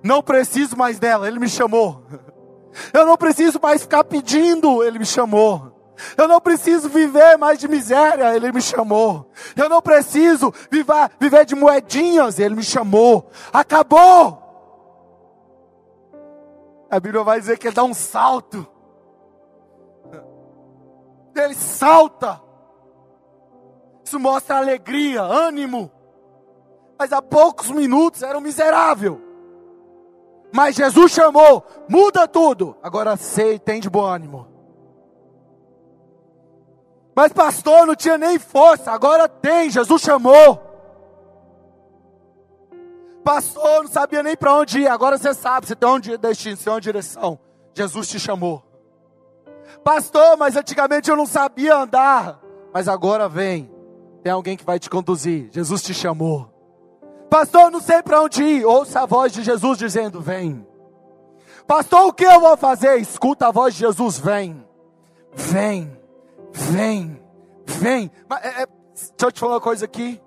Não 0.04 0.22
preciso 0.22 0.78
mais 0.78 1.00
dela, 1.00 1.28
Ele 1.28 1.40
me 1.40 1.50
chamou. 1.50 2.04
Eu 2.94 3.06
não 3.06 3.18
preciso 3.18 3.60
mais 3.62 3.82
ficar 3.82 4.04
pedindo, 4.04 4.84
Ele 4.84 5.00
me 5.00 5.06
chamou. 5.06 5.76
Eu 6.16 6.28
não 6.28 6.40
preciso 6.40 6.90
viver 6.90 7.38
mais 7.38 7.58
de 7.58 7.68
miséria, 7.68 8.36
Ele 8.36 8.52
me 8.52 8.62
chamou. 8.62 9.32
Eu 9.56 9.68
não 9.68 9.82
preciso 9.82 10.54
viver, 10.70 11.12
viver 11.20 11.46
de 11.46 11.56
moedinhas, 11.56 12.40
Ele 12.40 12.56
me 12.56 12.64
chamou. 12.64 13.30
Acabou! 13.52 14.44
A 16.90 17.00
Bíblia 17.00 17.24
vai 17.24 17.40
dizer 17.40 17.58
que 17.58 17.68
Ele 17.68 17.76
dá 17.76 17.84
um 17.84 17.94
salto. 17.94 18.66
Ele 21.36 21.56
salta. 21.56 22.42
Isso 24.04 24.20
mostra 24.20 24.58
alegria, 24.58 25.22
ânimo. 25.22 25.92
Mas 26.98 27.12
há 27.12 27.22
poucos 27.22 27.70
minutos 27.70 28.24
era 28.24 28.38
um 28.38 28.42
miserável. 28.42 29.27
Mas 30.58 30.76
Jesus 30.76 31.12
chamou, 31.12 31.64
muda 31.88 32.28
tudo. 32.28 32.76
Agora 32.82 33.16
sei, 33.16 33.60
tem 33.60 33.80
de 33.80 33.92
bom 33.92 34.04
ânimo. 34.04 34.48
Mas 37.16 37.32
pastor, 37.32 37.86
não 37.86 37.96
tinha 37.96 38.18
nem 38.18 38.40
força, 38.40 38.92
agora 38.92 39.30
tem, 39.30 39.70
Jesus 39.70 40.02
chamou. 40.02 40.60
Pastor, 43.24 43.84
não 43.84 43.88
sabia 43.88 44.24
nem 44.24 44.36
para 44.36 44.56
onde 44.56 44.80
ir, 44.80 44.88
agora 44.88 45.20
você 45.20 45.32
sabe, 45.32 45.68
você 45.68 45.76
tem 45.76 45.88
um 45.88 46.00
destino, 46.00 46.58
você 46.58 46.64
tem 46.64 46.74
uma 46.74 46.82
direção. 46.82 47.38
Jesus 47.76 48.08
te 48.08 48.20
chamou. 48.20 48.64
Pastor, 49.84 50.38
mas 50.38 50.56
antigamente 50.56 51.08
eu 51.08 51.16
não 51.16 51.28
sabia 51.28 51.76
andar, 51.76 52.42
mas 52.74 52.88
agora 52.88 53.30
vem. 53.30 53.70
Tem 54.24 54.32
alguém 54.32 54.58
que 54.58 54.66
vai 54.66 54.80
te 54.80 54.90
conduzir. 54.90 55.52
Jesus 55.52 55.84
te 55.84 55.94
chamou. 55.94 56.57
Pastor, 57.30 57.70
não 57.72 57.82
sei 57.82 58.02
para 58.02 58.22
onde 58.22 58.44
ir. 58.44 58.66
Ouça 58.66 59.02
a 59.02 59.06
voz 59.06 59.32
de 59.32 59.44
Jesus 59.44 59.78
dizendo: 59.78 60.22
Vem. 60.22 60.66
Pastor, 61.66 62.08
o 62.08 62.14
que 62.14 62.24
eu 62.24 62.40
vou 62.40 62.56
fazer? 62.56 62.98
Escuta 63.00 63.48
a 63.48 63.52
voz 63.52 63.74
de 63.74 63.82
Jesus: 63.82 64.18
Vem, 64.18 64.66
vem, 65.34 65.98
vem, 66.52 67.22
vem. 67.66 68.12
Mas, 68.28 68.44
é, 68.44 68.64
é, 68.64 68.66
deixa 68.66 69.14
eu 69.22 69.32
te 69.32 69.40
falar 69.40 69.54
uma 69.56 69.62
coisa 69.62 69.86
aqui. 69.86 70.22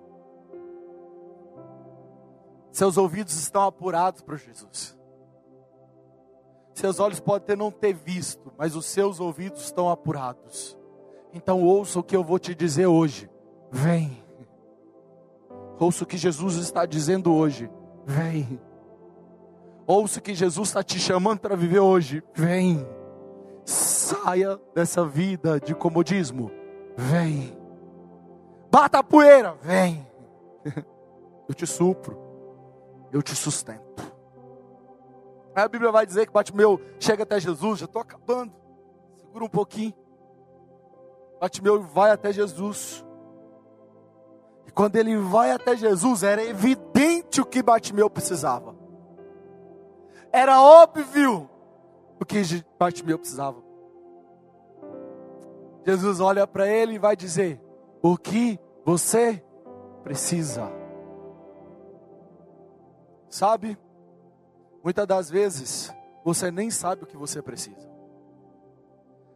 Seus 2.71 2.97
ouvidos 2.97 3.35
estão 3.35 3.63
apurados 3.63 4.23
para 4.23 4.37
Jesus. 4.37 4.97
Seus 6.75 7.01
olhos 7.01 7.21
podem 7.21 7.47
ter 7.47 7.57
não 7.57 7.71
ter 7.71 7.93
visto, 7.93 8.53
mas 8.57 8.77
os 8.77 8.87
seus 8.87 9.21
ouvidos 9.21 9.63
estão 9.63 9.91
apurados. 9.91 10.79
Então 11.33 11.63
ouça 11.63 11.99
o 11.99 12.03
que 12.03 12.17
eu 12.17 12.25
vou 12.25 12.39
te 12.39 12.55
dizer 12.55 12.87
hoje. 12.87 13.29
Vem. 13.71 14.25
Ouça 15.81 16.05
o 16.05 16.07
que 16.07 16.19
Jesus 16.19 16.57
está 16.57 16.85
dizendo 16.85 17.33
hoje. 17.33 17.71
Vem. 18.05 18.61
Ouça 19.87 20.19
o 20.19 20.23
que 20.23 20.35
Jesus 20.35 20.69
está 20.69 20.83
te 20.83 20.99
chamando 20.99 21.41
para 21.41 21.57
viver 21.57 21.81
hoje. 21.81 22.23
Vem. 22.35 22.87
Saia 23.65 24.61
dessa 24.75 25.07
vida 25.07 25.59
de 25.59 25.75
comodismo. 25.75 26.51
Vem. 26.99 27.57
Bata 28.71 28.99
a 28.99 29.03
poeira. 29.03 29.57
Vem. 29.63 30.07
Eu 31.49 31.55
te 31.55 31.67
supro. 31.67 32.19
Eu 33.11 33.23
te 33.23 33.35
sustento. 33.35 33.81
Aí 35.55 35.65
a 35.65 35.69
Bíblia 35.69 35.91
vai 35.91 36.05
dizer 36.07 36.27
que 36.27 36.33
Batimeu 36.33 36.79
chega 36.99 37.23
até 37.23 37.41
Jesus. 37.41 37.81
Já 37.81 37.87
estou 37.87 38.03
acabando. 38.03 38.53
Segura 39.17 39.47
um 39.47 39.49
pouquinho. 39.49 39.95
Batimeu 41.41 41.83
vai 41.83 42.11
até 42.11 42.33
Jesus. 42.33 43.03
E 44.71 44.73
quando 44.73 44.95
ele 44.95 45.17
vai 45.17 45.51
até 45.51 45.77
Jesus, 45.77 46.23
era 46.23 46.45
evidente 46.45 47.41
o 47.41 47.45
que 47.45 47.61
Batimeu 47.61 48.09
precisava. 48.09 48.73
Era 50.31 50.63
óbvio 50.63 51.51
o 52.21 52.25
que 52.25 52.41
Batimeu 52.79 53.19
precisava. 53.19 53.61
Jesus 55.85 56.21
olha 56.21 56.47
para 56.47 56.69
ele 56.69 56.95
e 56.95 56.99
vai 57.01 57.17
dizer: 57.17 57.61
O 58.01 58.17
que 58.17 58.61
você 58.85 59.43
precisa? 60.05 60.71
Sabe? 63.29 63.77
Muitas 64.85 65.05
das 65.05 65.29
vezes 65.29 65.93
você 66.25 66.49
nem 66.49 66.71
sabe 66.71 67.03
o 67.03 67.07
que 67.09 67.17
você 67.17 67.43
precisa. 67.43 67.91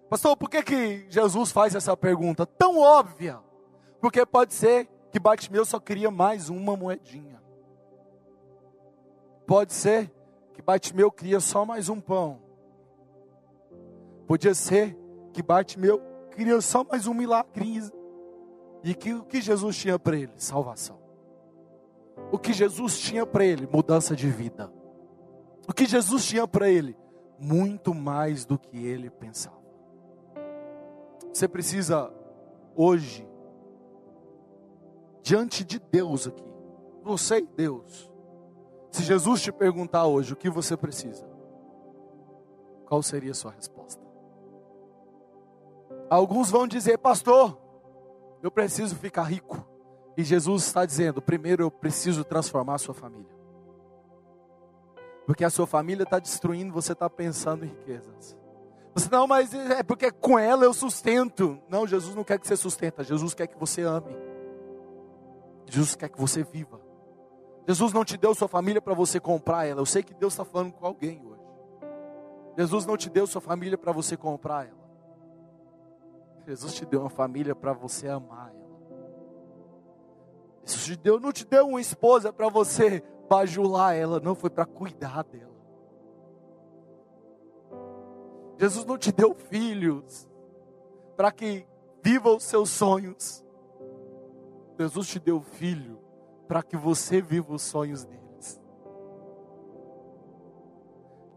Pastor, 0.08 0.36
por 0.36 0.48
que, 0.48 0.62
que 0.62 1.06
Jesus 1.10 1.50
faz 1.50 1.74
essa 1.74 1.96
pergunta 1.96 2.46
tão 2.46 2.78
óbvia? 2.78 3.40
Porque 4.00 4.24
pode 4.24 4.54
ser 4.54 4.93
que 5.14 5.20
Bartimeu 5.20 5.64
só 5.64 5.78
queria 5.78 6.10
mais 6.10 6.48
uma 6.48 6.76
moedinha. 6.76 7.40
Pode 9.46 9.72
ser 9.72 10.12
que 10.52 10.60
Bartimeu 10.60 11.08
queria 11.08 11.38
só 11.38 11.64
mais 11.64 11.88
um 11.88 12.00
pão. 12.00 12.42
Podia 14.26 14.52
ser 14.56 14.98
que 15.32 15.40
Bartimeu 15.40 16.02
queria 16.32 16.60
só 16.60 16.82
mais 16.82 17.06
um 17.06 17.14
milagre. 17.14 17.92
E 18.82 18.92
que 18.92 19.14
o 19.14 19.22
que 19.22 19.40
Jesus 19.40 19.76
tinha 19.76 19.96
para 20.00 20.16
ele? 20.16 20.32
Salvação. 20.34 20.98
O 22.32 22.36
que 22.36 22.52
Jesus 22.52 22.98
tinha 22.98 23.24
para 23.24 23.44
ele? 23.44 23.68
Mudança 23.72 24.16
de 24.16 24.28
vida. 24.28 24.68
O 25.68 25.72
que 25.72 25.86
Jesus 25.86 26.26
tinha 26.26 26.48
para 26.48 26.68
ele? 26.68 26.96
Muito 27.38 27.94
mais 27.94 28.44
do 28.44 28.58
que 28.58 28.84
ele 28.84 29.10
pensava. 29.10 29.62
Você 31.32 31.46
precisa 31.46 32.12
hoje 32.74 33.32
diante 35.24 35.64
de 35.64 35.78
Deus 35.78 36.26
aqui, 36.26 36.44
você 37.02 37.38
e 37.38 37.46
Deus. 37.46 38.12
Se 38.90 39.02
Jesus 39.02 39.40
te 39.40 39.50
perguntar 39.50 40.06
hoje 40.06 40.34
o 40.34 40.36
que 40.36 40.50
você 40.50 40.76
precisa, 40.76 41.26
qual 42.86 43.02
seria 43.02 43.32
a 43.32 43.34
sua 43.34 43.50
resposta? 43.50 44.04
Alguns 46.10 46.50
vão 46.50 46.68
dizer, 46.68 46.98
pastor, 46.98 47.58
eu 48.42 48.50
preciso 48.50 48.94
ficar 48.96 49.22
rico. 49.22 49.66
E 50.16 50.22
Jesus 50.22 50.66
está 50.66 50.84
dizendo: 50.84 51.22
primeiro 51.22 51.64
eu 51.64 51.70
preciso 51.70 52.22
transformar 52.22 52.74
a 52.74 52.78
sua 52.78 52.94
família. 52.94 53.34
Porque 55.26 55.42
a 55.42 55.50
sua 55.50 55.66
família 55.66 56.02
está 56.04 56.18
destruindo, 56.18 56.72
você 56.72 56.92
está 56.92 57.08
pensando 57.08 57.64
em 57.64 57.68
riquezas. 57.68 58.36
Você, 58.94 59.08
não, 59.10 59.26
mas 59.26 59.52
é 59.54 59.82
porque 59.82 60.12
com 60.12 60.38
ela 60.38 60.64
eu 60.64 60.74
sustento. 60.74 61.58
Não, 61.68 61.86
Jesus 61.86 62.14
não 62.14 62.22
quer 62.22 62.38
que 62.38 62.46
você 62.46 62.56
sustenta, 62.56 63.02
Jesus 63.02 63.32
quer 63.32 63.46
que 63.46 63.58
você 63.58 63.80
ame. 63.80 64.33
Jesus 65.66 65.94
quer 65.94 66.08
que 66.08 66.20
você 66.20 66.42
viva. 66.42 66.80
Jesus 67.66 67.92
não 67.92 68.04
te 68.04 68.16
deu 68.16 68.34
sua 68.34 68.48
família 68.48 68.80
para 68.80 68.94
você 68.94 69.18
comprar 69.18 69.66
ela. 69.66 69.80
Eu 69.80 69.86
sei 69.86 70.02
que 70.02 70.12
Deus 70.12 70.34
está 70.34 70.44
falando 70.44 70.72
com 70.72 70.86
alguém 70.86 71.24
hoje. 71.24 71.42
Jesus 72.56 72.86
não 72.86 72.96
te 72.96 73.08
deu 73.08 73.26
sua 73.26 73.40
família 73.40 73.76
para 73.76 73.90
você 73.90 74.16
comprar 74.16 74.66
ela. 74.66 74.84
Jesus 76.46 76.74
te 76.74 76.84
deu 76.84 77.00
uma 77.00 77.10
família 77.10 77.54
para 77.54 77.72
você 77.72 78.08
amar 78.08 78.50
ela. 78.50 78.64
Jesus 80.64 80.84
te 80.84 80.96
deu, 80.96 81.18
não 81.18 81.32
te 81.32 81.44
deu 81.44 81.66
uma 81.68 81.80
esposa 81.80 82.32
para 82.32 82.48
você 82.48 83.02
bajular 83.28 83.94
ela, 83.94 84.20
não, 84.20 84.34
foi 84.34 84.50
para 84.50 84.64
cuidar 84.64 85.24
dela. 85.24 85.54
Jesus 88.58 88.84
não 88.84 88.96
te 88.96 89.10
deu 89.10 89.34
filhos 89.34 90.28
para 91.16 91.32
que 91.32 91.66
viva 92.02 92.30
os 92.30 92.44
seus 92.44 92.70
sonhos. 92.70 93.43
Jesus 94.78 95.06
te 95.08 95.20
deu 95.20 95.40
filho 95.40 95.98
para 96.48 96.62
que 96.62 96.76
você 96.76 97.20
viva 97.20 97.54
os 97.54 97.62
sonhos 97.62 98.04
deles. 98.04 98.60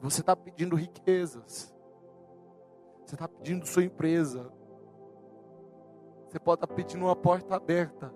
Você 0.01 0.21
está 0.21 0.35
pedindo 0.35 0.75
riquezas. 0.75 1.73
Você 3.05 3.15
está 3.15 3.27
pedindo 3.27 3.65
sua 3.65 3.83
empresa. 3.83 4.51
Você 6.27 6.39
pode 6.39 6.57
estar 6.57 6.67
tá 6.67 6.73
pedindo 6.73 7.05
uma 7.05 7.15
porta 7.15 7.55
aberta. 7.55 8.13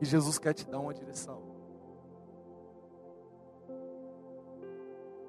E 0.00 0.04
Jesus 0.04 0.38
quer 0.38 0.52
te 0.52 0.68
dar 0.68 0.80
uma 0.80 0.92
direção. 0.92 1.42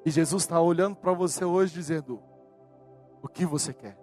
E 0.03 0.09
Jesus 0.09 0.43
está 0.43 0.59
olhando 0.61 0.95
para 0.95 1.13
você 1.13 1.43
hoje 1.43 1.73
dizendo: 1.73 2.21
O 3.21 3.27
que 3.27 3.45
você 3.45 3.73
quer? 3.73 3.97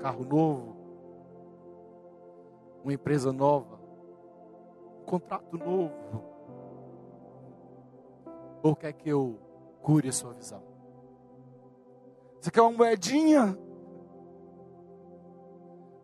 Carro 0.00 0.24
novo? 0.24 0.73
Uma 2.84 2.92
empresa 2.92 3.32
nova, 3.32 3.80
um 5.00 5.04
contrato 5.06 5.56
novo? 5.56 6.22
Ou 8.62 8.76
quer 8.76 8.92
que 8.92 9.08
eu 9.08 9.38
cure 9.82 10.08
a 10.08 10.12
sua 10.12 10.34
visão? 10.34 10.62
Você 12.40 12.50
quer 12.50 12.60
uma 12.60 12.72
moedinha? 12.72 13.58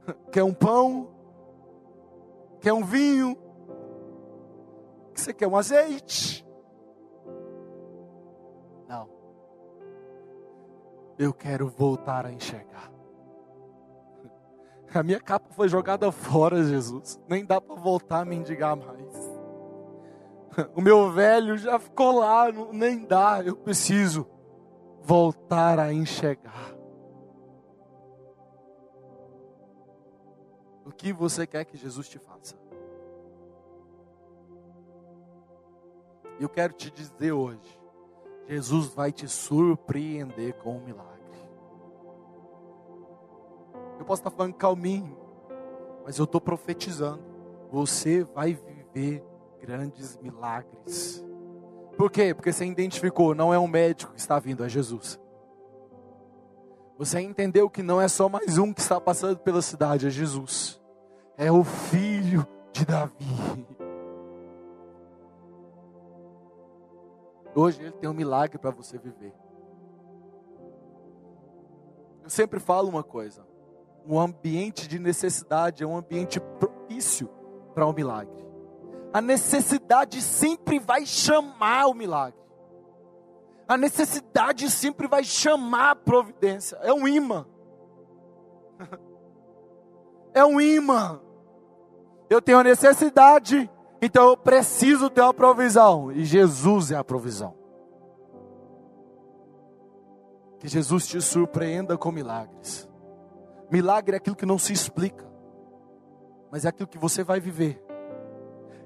Quer 0.32 0.42
um 0.42 0.54
pão? 0.54 1.10
Quer 2.60 2.72
um 2.72 2.82
vinho? 2.82 3.36
Você 5.14 5.34
quer 5.34 5.46
um 5.46 5.54
azeite? 5.54 6.46
Não. 8.88 9.06
Eu 11.18 11.34
quero 11.34 11.68
voltar 11.68 12.24
a 12.24 12.32
enxergar. 12.32 12.90
A 14.92 15.03
minha 15.03 15.20
capa 15.20 15.48
foi 15.53 15.68
jogada 15.68 16.11
fora, 16.11 16.64
Jesus. 16.64 17.20
Nem 17.29 17.44
dá 17.44 17.61
para 17.61 17.76
voltar 17.76 18.20
a 18.20 18.24
mendigar 18.24 18.76
mais. 18.76 19.31
O 20.74 20.81
meu 20.81 21.11
velho 21.12 21.57
já 21.57 21.79
ficou 21.79 22.18
lá, 22.18 22.50
nem 22.72 23.05
dá. 23.05 23.42
Eu 23.44 23.57
preciso 23.57 24.26
voltar 25.00 25.79
a 25.79 25.92
enxergar. 25.92 26.74
O 30.85 30.90
que 30.90 31.12
você 31.12 31.46
quer 31.46 31.64
que 31.64 31.76
Jesus 31.76 32.09
te 32.09 32.18
faça? 32.18 32.57
Eu 36.40 36.48
quero 36.48 36.72
te 36.72 36.90
dizer 36.90 37.33
hoje: 37.33 37.79
Jesus 38.48 38.88
vai 38.88 39.12
te 39.12 39.29
surpreender 39.29 40.55
com 40.55 40.76
um 40.76 40.81
milagre. 40.81 41.19
Eu 44.00 44.06
posso 44.06 44.20
estar 44.20 44.30
falando 44.30 44.54
calminho, 44.54 45.14
mas 46.06 46.18
eu 46.18 46.24
estou 46.24 46.40
profetizando. 46.40 47.22
Você 47.70 48.24
vai 48.24 48.54
viver 48.54 49.22
grandes 49.60 50.16
milagres. 50.22 51.22
Por 51.98 52.10
quê? 52.10 52.32
Porque 52.34 52.50
você 52.50 52.64
identificou, 52.64 53.34
não 53.34 53.52
é 53.52 53.58
um 53.58 53.68
médico 53.68 54.14
que 54.14 54.18
está 54.18 54.38
vindo, 54.38 54.64
é 54.64 54.70
Jesus. 54.70 55.20
Você 56.96 57.20
entendeu 57.20 57.68
que 57.68 57.82
não 57.82 58.00
é 58.00 58.08
só 58.08 58.26
mais 58.26 58.56
um 58.56 58.72
que 58.72 58.80
está 58.80 58.98
passando 58.98 59.38
pela 59.38 59.60
cidade, 59.60 60.06
é 60.06 60.10
Jesus. 60.10 60.80
É 61.36 61.52
o 61.52 61.62
filho 61.62 62.46
de 62.72 62.86
Davi. 62.86 63.66
Hoje 67.54 67.82
ele 67.82 67.92
tem 67.92 68.08
um 68.08 68.14
milagre 68.14 68.56
para 68.56 68.70
você 68.70 68.96
viver. 68.96 69.34
Eu 72.22 72.30
sempre 72.30 72.58
falo 72.58 72.88
uma 72.88 73.02
coisa: 73.02 73.49
um 74.11 74.18
ambiente 74.18 74.88
de 74.88 74.99
necessidade, 74.99 75.85
é 75.85 75.87
um 75.87 75.96
ambiente 75.96 76.40
propício 76.40 77.31
para 77.73 77.87
o 77.87 77.90
um 77.90 77.92
milagre. 77.92 78.44
A 79.12 79.20
necessidade 79.20 80.20
sempre 80.20 80.81
vai 80.81 81.07
chamar 81.07 81.87
o 81.87 81.94
milagre. 81.94 82.40
A 83.68 83.77
necessidade 83.77 84.68
sempre 84.68 85.07
vai 85.07 85.23
chamar 85.23 85.92
a 85.92 85.96
providência. 85.96 86.77
É 86.83 86.92
um 86.92 87.07
imã. 87.07 87.46
É 90.33 90.44
um 90.44 90.61
imã. 90.61 91.20
Eu 92.29 92.40
tenho 92.40 92.62
necessidade, 92.62 93.68
então 94.01 94.29
eu 94.29 94.37
preciso 94.37 95.11
ter 95.11 95.23
uma 95.23 95.35
provisão. 95.35 96.12
E 96.12 96.25
Jesus 96.25 96.92
é 96.92 96.96
a 96.96 97.03
provisão. 97.03 97.53
Que 100.61 100.68
Jesus 100.68 101.09
te 101.09 101.20
surpreenda 101.20 101.99
com 101.99 102.12
milagres. 102.12 102.88
Milagre 103.70 104.14
é 104.14 104.18
aquilo 104.18 104.37
que 104.37 104.46
não 104.46 104.59
se 104.59 104.72
explica, 104.72 105.24
mas 106.50 106.64
é 106.64 106.68
aquilo 106.68 106.88
que 106.88 106.98
você 106.98 107.22
vai 107.22 107.40
viver. 107.40 107.83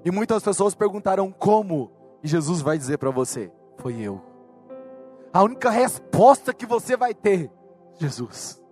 E 0.04 0.10
muitas 0.10 0.42
pessoas 0.42 0.74
perguntarão 0.74 1.32
como, 1.32 1.90
e 2.22 2.28
Jesus 2.28 2.60
vai 2.60 2.76
dizer 2.76 2.98
para 2.98 3.10
você: 3.10 3.50
Foi 3.78 3.98
eu. 4.00 4.20
A 5.32 5.42
única 5.42 5.70
resposta 5.70 6.52
que 6.52 6.66
você 6.66 6.96
vai 6.96 7.14
ter, 7.14 7.50
Jesus. 7.98 8.62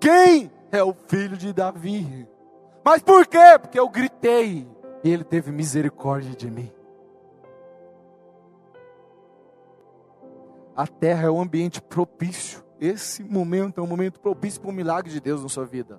Quem 0.00 0.50
é 0.72 0.82
o 0.82 0.92
filho 0.92 1.36
de 1.36 1.52
Davi? 1.52 2.28
Mas 2.84 3.02
por 3.02 3.26
quê? 3.26 3.58
Porque 3.60 3.78
eu 3.78 3.88
gritei 3.88 4.68
e 5.02 5.10
ele 5.10 5.24
teve 5.24 5.52
misericórdia 5.52 6.34
de 6.34 6.50
mim. 6.50 6.72
A 10.76 10.86
terra 10.86 11.28
é 11.28 11.30
um 11.30 11.40
ambiente 11.40 11.80
propício. 11.80 12.63
Esse 12.84 13.24
momento 13.24 13.80
é 13.80 13.82
um 13.82 13.86
momento 13.86 14.20
propício 14.20 14.60
para 14.60 14.68
o 14.68 14.72
milagre 14.72 15.10
de 15.10 15.18
Deus 15.18 15.42
na 15.42 15.48
sua 15.48 15.64
vida. 15.64 15.98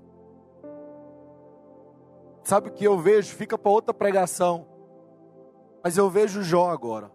Sabe 2.43 2.69
o 2.69 2.71
que 2.71 2.83
eu 2.85 2.99
vejo? 2.99 3.35
Fica 3.35 3.57
para 3.57 3.71
outra 3.71 3.91
pregação. 3.91 4.67
Mas 5.83 5.97
eu 5.97 6.07
vejo 6.11 6.43
Jó 6.43 6.69
agora. 6.69 7.11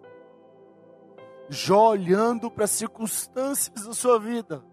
Jó 1.48 1.90
olhando 1.90 2.50
para 2.50 2.64
as 2.64 2.72
circunstâncias 2.72 3.86
da 3.86 3.92
sua 3.92 4.18
vida. 4.18 4.64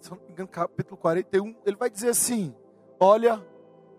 Se 0.00 0.10
eu 0.10 0.16
não 0.16 0.24
me 0.24 0.32
engano, 0.32 0.48
capítulo 0.48 0.96
41, 0.96 1.56
ele 1.66 1.76
vai 1.76 1.90
dizer 1.90 2.08
assim: 2.08 2.56
Olha, 2.98 3.46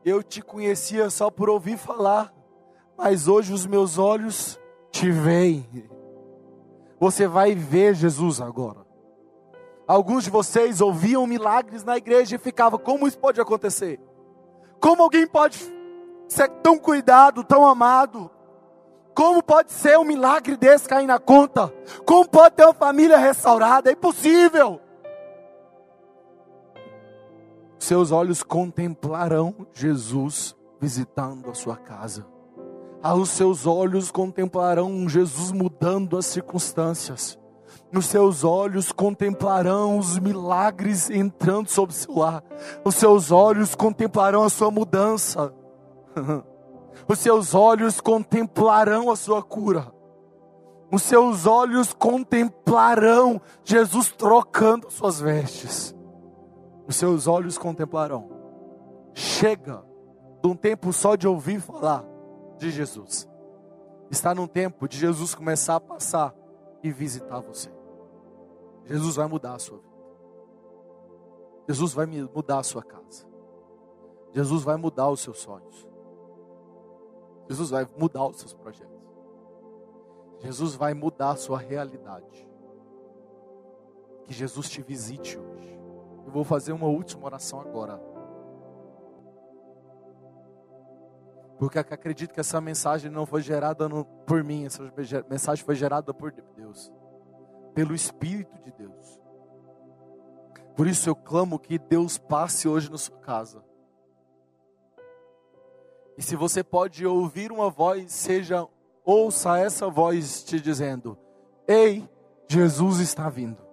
eu 0.04 0.24
te 0.24 0.41
conhecia 0.41 1.12
só 1.12 1.30
por 1.30 1.48
ouvir 1.48 1.78
falar, 1.78 2.34
mas 2.98 3.28
hoje 3.28 3.54
os 3.54 3.67
meus 3.67 4.00
olhos 4.00 4.60
te 4.89 5.12
veem. 5.12 5.93
Você 7.04 7.28
vai 7.28 7.54
ver 7.54 7.94
Jesus 7.96 8.39
agora. 8.39 8.80
Alguns 9.86 10.24
de 10.24 10.30
vocês 10.30 10.80
ouviam 10.80 11.28
milagres 11.28 11.84
na 11.84 11.98
igreja 11.98 12.38
e 12.38 12.39
ficavam: 12.39 12.80
como 12.80 13.06
isso 13.06 13.20
pode 13.20 13.42
acontecer? 13.42 14.00
Como 14.80 15.04
alguém 15.04 15.28
pode 15.28 15.60
ser 16.30 16.48
tão 16.63 16.80
cuidado, 16.80 17.44
tão 17.44 17.68
amado? 17.68 18.32
Como 19.13 19.44
pode 19.44 19.74
ser 19.74 20.00
um 20.00 20.06
milagre 20.06 20.56
desse 20.56 20.88
cair 20.88 21.06
na 21.06 21.20
conta? 21.20 21.74
Como 22.06 22.26
pode 22.26 22.56
ter 22.56 22.63
uma 22.63 22.74
família 22.74 23.18
restaurada? 23.18 23.89
É 23.89 23.94
impossível. 23.94 24.80
Seus 27.78 28.13
olhos 28.13 28.42
contemplarão 28.44 29.68
Jesus 29.74 30.56
visitando 30.80 31.50
a 31.50 31.54
sua 31.54 31.76
casa. 31.76 32.33
Aos 33.04 33.30
seus 33.30 33.68
olhos 33.68 34.10
contemplarão 34.10 35.08
Jesus 35.08 35.52
mudando 35.52 36.18
as 36.18 36.26
circunstâncias 36.26 37.38
nos 37.94 38.08
seus 38.08 38.44
olhos 38.44 38.92
contemplarão 38.92 40.00
os 40.00 40.18
milagres 40.18 41.12
entrando 41.12 41.70
sobre 41.70 41.94
o 41.94 41.98
seu 41.98 42.18
lar. 42.18 42.44
Os 42.84 42.96
seus 42.96 43.30
olhos 43.30 43.76
contemplarão 43.76 44.44
a 44.44 44.50
sua 44.50 44.72
mudança. 44.72 45.54
Os 47.08 47.20
seus 47.20 47.54
olhos 47.54 48.02
contemplarão 48.02 49.12
a 49.12 49.16
sua 49.16 49.44
cura. 49.44 49.94
Os 50.92 51.04
seus 51.04 51.46
olhos 51.46 51.94
contemplarão 51.94 53.42
Jesus 53.63 54.12
trocando 54.12 54.89
suas 54.89 55.20
vestes. 55.20 55.94
Os 56.88 56.96
seus 56.96 57.28
olhos 57.28 57.58
contemplarão. 57.60 58.30
Chega 59.13 59.84
de 60.42 60.50
um 60.50 60.56
tempo 60.56 60.92
só 60.94 61.16
de 61.16 61.28
ouvir 61.28 61.60
falar 61.60 62.04
de 62.63 62.71
Jesus. 62.71 63.28
Está 64.10 64.34
num 64.34 64.47
tempo 64.47 64.88
de 64.88 64.97
Jesus 64.97 65.36
começar 65.36 65.76
a 65.76 65.80
passar 65.80 66.36
e 66.82 66.91
visitar 66.91 67.39
você. 67.39 67.69
Jesus 68.86 69.15
vai 69.15 69.28
mudar 69.28 69.56
a 69.56 69.60
sua 69.60 69.78
vida. 69.78 69.93
Jesus 71.67 71.93
vai 71.93 72.06
mudar 72.06 72.60
a 72.60 72.63
sua 72.63 72.84
casa. 72.84 73.26
Jesus 74.34 74.63
vai 74.63 74.76
mudar 74.78 75.10
os 75.10 75.21
seus 75.21 75.39
sonhos. 75.39 75.88
Jesus 77.47 77.69
vai 77.69 77.88
mudar 77.97 78.26
os 78.26 78.39
seus 78.39 78.54
projetos. 78.54 78.93
Jesus 80.39 80.76
vai 80.76 80.93
mudar 80.93 81.32
a 81.32 81.36
sua 81.36 81.58
realidade. 81.58 82.47
Que 84.26 84.34
Jesus 84.34 84.69
te 84.69 84.82
visite 84.82 85.38
hoje. 85.38 85.80
Eu 86.26 86.32
vou 86.32 86.43
fazer 86.43 86.73
uma 86.73 86.88
última 86.88 87.26
oração 87.26 87.62
agora. 87.62 88.12
Porque 91.63 91.80
acredito 91.80 92.34
que 92.34 92.41
essa 92.41 92.60
mensagem 92.60 93.10
não 93.10 93.26
foi 93.26 93.41
gerada 93.41 93.88
no, 93.88 94.04
por 94.04 94.43
mim, 94.43 94.65
essa 94.65 94.84
mensagem 95.30 95.63
foi 95.63 95.76
gerada 95.76 96.13
por 96.13 96.30
Deus 96.58 96.91
pelo 97.73 97.95
Espírito 97.95 98.54
de 98.62 98.69
Deus. 98.73 99.21
Por 100.76 100.88
isso 100.88 101.10
eu 101.10 101.15
clamo 101.15 101.58
que 101.58 101.80
Deus 101.80 102.17
passe 102.17 102.67
hoje 102.67 102.91
na 102.91 102.97
sua 102.97 103.17
casa. 103.19 103.63
E 106.17 106.21
se 106.21 106.36
você 106.36 106.65
pode 106.65 107.06
ouvir 107.06 107.49
uma 107.49 107.69
voz, 107.69 108.12
seja 108.12 108.67
ouça 109.06 109.58
essa 109.58 109.89
voz 109.89 110.43
te 110.43 110.60
dizendo: 110.60 111.17
Ei, 111.65 112.06
Jesus 112.45 112.99
está 112.99 113.30
vindo. 113.30 113.63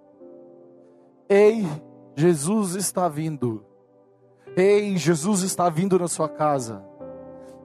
Ei, 1.27 1.65
Jesus 2.15 2.75
está 2.75 3.09
vindo. 3.09 3.65
Ei, 4.55 4.95
Jesus 4.95 5.41
está 5.41 5.69
vindo 5.69 5.99
na 5.99 6.07
sua 6.07 6.29
casa. 6.29 6.89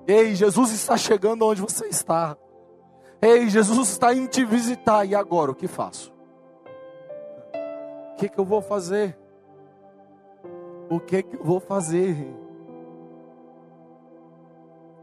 Ei, 0.07 0.35
Jesus 0.35 0.71
está 0.71 0.97
chegando 0.97 1.45
onde 1.45 1.61
você 1.61 1.87
está. 1.87 2.37
Ei, 3.21 3.49
Jesus 3.49 3.89
está 3.89 4.15
indo 4.15 4.29
te 4.29 4.45
visitar. 4.45 5.05
E 5.05 5.15
agora, 5.15 5.51
o 5.51 5.55
que 5.55 5.67
faço? 5.67 6.15
O 8.13 8.17
que, 8.17 8.29
que 8.29 8.39
eu 8.39 8.45
vou 8.45 8.63
fazer? 8.63 9.19
O 10.89 11.01
que, 11.01 11.23
que 11.25 11.37
eu 11.37 11.43
vou 11.43 11.59
fazer? 11.59 12.17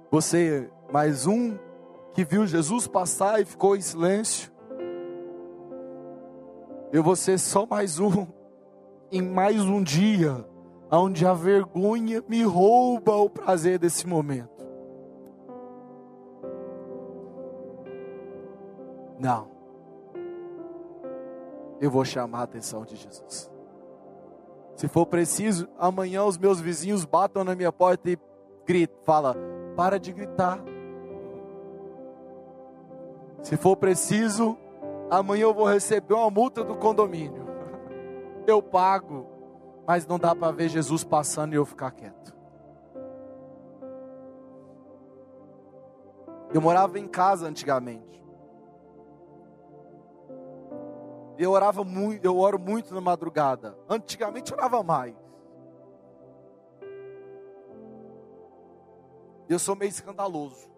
Você, 0.09 0.69
mais 0.91 1.27
um 1.27 1.57
que 2.13 2.23
viu 2.23 2.47
Jesus 2.47 2.87
passar 2.87 3.41
e 3.41 3.45
ficou 3.45 3.75
em 3.75 3.81
silêncio. 3.81 4.53
Eu 6.93 7.03
vou 7.03 7.15
ser 7.15 7.39
só 7.39 7.65
mais 7.65 7.99
um, 7.99 8.27
em 9.11 9.21
mais 9.21 9.59
um 9.61 9.81
dia, 9.81 10.47
onde 10.91 11.25
a 11.25 11.33
vergonha 11.33 12.23
me 12.27 12.43
rouba 12.43 13.15
o 13.15 13.29
prazer 13.29 13.79
desse 13.79 14.07
momento. 14.07 14.52
Não 19.23 19.53
eu 21.83 21.91
vou 21.91 22.05
chamar 22.05 22.39
a 22.39 22.43
atenção 22.43 22.85
de 22.85 22.95
Jesus. 22.95 23.51
Se 24.73 24.87
for 24.87 25.05
preciso, 25.05 25.67
amanhã 25.77 26.23
os 26.23 26.37
meus 26.37 26.61
vizinhos 26.61 27.03
batam 27.03 27.43
na 27.43 27.55
minha 27.55 27.73
porta 27.73 28.09
e 28.09 28.17
gritam, 28.65 29.03
fala, 29.03 29.35
para 29.75 29.99
de 29.99 30.13
gritar. 30.13 30.63
Se 33.41 33.57
for 33.57 33.75
preciso, 33.75 34.57
amanhã 35.11 35.43
eu 35.43 35.53
vou 35.53 35.65
receber 35.65 36.13
uma 36.13 36.29
multa 36.29 36.63
do 36.63 36.75
condomínio. 36.77 37.43
Eu 38.47 38.61
pago, 38.61 39.27
mas 39.85 40.07
não 40.07 40.17
dá 40.17 40.33
para 40.33 40.53
ver 40.53 40.69
Jesus 40.69 41.03
passando 41.03 41.53
e 41.53 41.55
eu 41.55 41.65
ficar 41.65 41.91
quieto. 41.91 42.33
Eu 46.53 46.61
morava 46.61 46.97
em 46.99 47.07
casa 47.07 47.47
antigamente. 47.47 48.22
Eu 51.43 51.51
orava 51.51 51.83
muito, 51.83 52.23
eu 52.23 52.37
oro 52.37 52.57
muito 52.57 52.93
na 52.95 53.01
madrugada. 53.01 53.77
Antigamente 53.89 54.53
orava 54.53 54.81
mais. 54.81 55.13
Eu 59.49 59.59
sou 59.59 59.75
meio 59.75 59.89
escandaloso. 59.89 60.69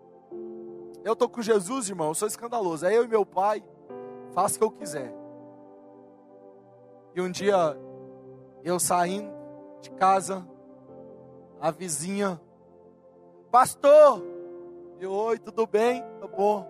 Eu 1.03 1.13
estou 1.13 1.29
com 1.29 1.39
Jesus, 1.39 1.87
irmão, 1.87 2.07
eu 2.07 2.15
sou 2.15 2.27
escandaloso. 2.27 2.83
É 2.83 2.97
eu 2.97 3.03
e 3.03 3.07
meu 3.07 3.23
pai, 3.23 3.63
faço 4.31 4.55
o 4.55 4.57
que 4.57 4.63
eu 4.63 4.71
quiser. 4.71 5.13
E 7.13 7.21
um 7.21 7.29
dia, 7.29 7.77
eu 8.63 8.79
saindo 8.79 9.31
de 9.81 9.91
casa, 9.91 10.43
a 11.61 11.69
vizinha, 11.69 12.41
pastor, 13.51 14.19
eu, 14.99 15.11
oi, 15.11 15.37
tudo 15.37 15.67
bem? 15.67 16.01
Tá 16.19 16.27
bom. 16.27 16.65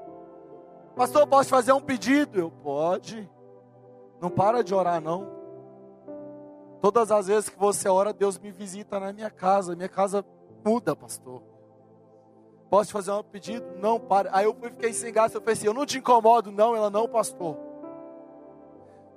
Pastor, 0.97 1.25
posso 1.27 1.49
fazer 1.49 1.71
um 1.71 1.79
pedido? 1.79 2.37
Eu, 2.37 2.51
pode. 2.51 3.33
Não 4.25 4.31
para 4.31 4.63
de 4.63 4.73
orar, 4.73 4.99
não. 4.99 5.27
Todas 6.81 7.11
as 7.11 7.27
vezes 7.27 7.47
que 7.47 7.59
você 7.59 7.87
ora, 7.87 8.11
Deus 8.11 8.39
me 8.39 8.51
visita 8.51 8.99
na 8.99 9.13
minha 9.13 9.29
casa. 9.29 9.75
Minha 9.75 9.87
casa 9.87 10.25
muda, 10.65 10.95
pastor. 10.95 11.43
Posso 12.67 12.87
te 12.87 12.93
fazer 12.93 13.11
um 13.11 13.21
pedido? 13.21 13.63
Não, 13.79 13.99
para. 13.99 14.35
Aí 14.35 14.45
eu 14.45 14.55
fiquei 14.55 14.93
sem 14.93 15.13
graça. 15.13 15.37
Eu 15.37 15.41
pensei, 15.41 15.59
assim, 15.59 15.67
eu 15.67 15.75
não 15.75 15.85
te 15.85 15.99
incomodo, 15.99 16.51
não. 16.51 16.75
Ela, 16.75 16.89
não, 16.89 17.07
pastor. 17.07 17.55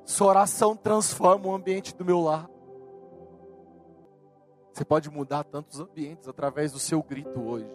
Sua 0.04 0.26
oração 0.26 0.76
transforma 0.76 1.48
o 1.48 1.54
ambiente 1.54 1.96
do 1.96 2.04
meu 2.04 2.20
lar. 2.20 2.46
Você 4.74 4.84
pode 4.84 5.08
mudar 5.10 5.42
tantos 5.42 5.80
ambientes 5.80 6.28
através 6.28 6.70
do 6.70 6.78
seu 6.78 7.02
grito 7.02 7.40
hoje. 7.40 7.74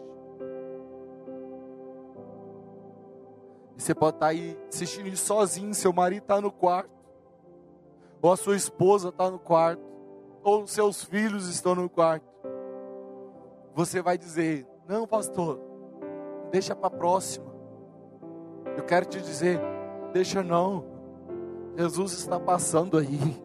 Você 3.76 3.96
pode 3.96 4.18
estar 4.18 4.28
aí 4.28 4.56
assistindo 4.70 5.18
sozinho, 5.18 5.74
seu 5.74 5.92
marido 5.92 6.22
está 6.22 6.40
no 6.40 6.52
quarto, 6.52 7.03
ou 8.24 8.32
a 8.32 8.38
sua 8.38 8.56
esposa 8.56 9.10
está 9.10 9.30
no 9.30 9.38
quarto, 9.38 9.84
ou 10.42 10.66
seus 10.66 11.04
filhos 11.04 11.50
estão 11.50 11.76
no 11.76 11.90
quarto. 11.90 12.26
Você 13.76 14.02
vai 14.02 14.18
dizer: 14.18 14.66
Não, 14.88 15.06
pastor, 15.06 15.60
deixa 16.50 16.74
para 16.74 16.88
a 16.88 16.98
próxima. 16.98 17.54
Eu 18.78 18.86
quero 18.86 19.06
te 19.06 19.22
dizer: 19.22 19.60
Deixa 20.14 20.42
não, 20.42 20.86
Jesus 21.76 22.14
está 22.14 22.40
passando 22.40 22.98
aí. 22.98 23.44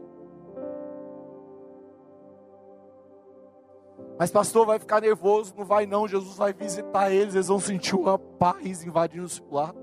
Mas 4.17 4.31
pastor 4.31 4.65
vai 4.65 4.79
ficar 4.79 5.01
nervoso, 5.01 5.55
não 5.57 5.65
vai 5.65 5.87
não, 5.87 6.07
Jesus 6.07 6.37
vai 6.37 6.53
visitar 6.53 7.11
eles, 7.11 7.35
eles 7.35 7.49
vão 7.49 7.59
sentir 7.59 7.97
uma 7.97 8.19
paz 8.19 8.85
invadindo 8.85 9.27
o 9.27 9.29
seu 9.29 9.45
lar. 9.51 9.75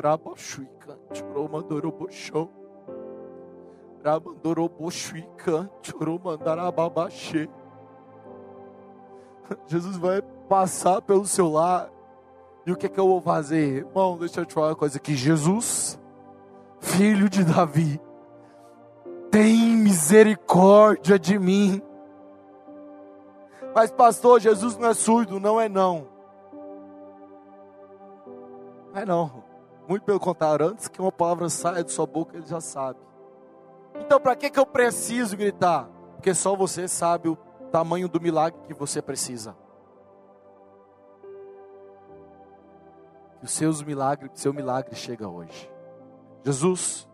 Rabachuica, 0.00 0.98
choromandorobochão. 1.12 2.61
Jesus 9.66 9.96
vai 9.96 10.22
passar 10.48 11.00
pelo 11.02 11.26
seu 11.26 11.50
lar. 11.50 11.90
E 12.66 12.72
o 12.72 12.76
que 12.76 12.86
é 12.86 12.88
que 12.88 12.98
eu 12.98 13.06
vou 13.06 13.20
fazer? 13.20 13.78
Irmão, 13.78 14.16
deixa 14.16 14.40
eu 14.40 14.46
te 14.46 14.54
falar 14.54 14.68
uma 14.68 14.76
coisa 14.76 14.96
aqui. 14.96 15.14
Jesus, 15.14 15.98
filho 16.80 17.28
de 17.28 17.44
Davi, 17.44 18.00
tem 19.30 19.76
misericórdia 19.76 21.18
de 21.18 21.38
mim. 21.38 21.82
Mas, 23.74 23.90
pastor, 23.90 24.40
Jesus 24.40 24.76
não 24.76 24.88
é 24.88 24.94
surdo, 24.94 25.40
não 25.40 25.60
é 25.60 25.68
não. 25.68 26.06
Não 28.92 29.00
é 29.00 29.04
não. 29.06 29.44
Muito 29.88 30.04
pelo 30.04 30.20
contrário, 30.20 30.66
antes 30.66 30.88
que 30.88 31.00
uma 31.00 31.10
palavra 31.10 31.48
saia 31.48 31.82
de 31.82 31.90
sua 31.90 32.06
boca, 32.06 32.36
ele 32.36 32.46
já 32.46 32.60
sabe. 32.60 32.98
Então, 33.94 34.20
para 34.20 34.36
que, 34.36 34.50
que 34.50 34.58
eu 34.58 34.66
preciso 34.66 35.36
gritar? 35.36 35.88
Porque 36.16 36.34
só 36.34 36.54
você 36.54 36.86
sabe 36.86 37.28
o 37.28 37.36
tamanho 37.70 38.08
do 38.08 38.20
milagre 38.20 38.60
que 38.66 38.74
você 38.74 39.02
precisa. 39.02 39.56
Que 43.38 43.46
o 43.46 43.48
seus 43.48 43.82
milagre, 43.82 44.30
seu 44.34 44.52
milagre 44.52 44.94
chega 44.94 45.28
hoje. 45.28 45.70
Jesus, 46.44 47.08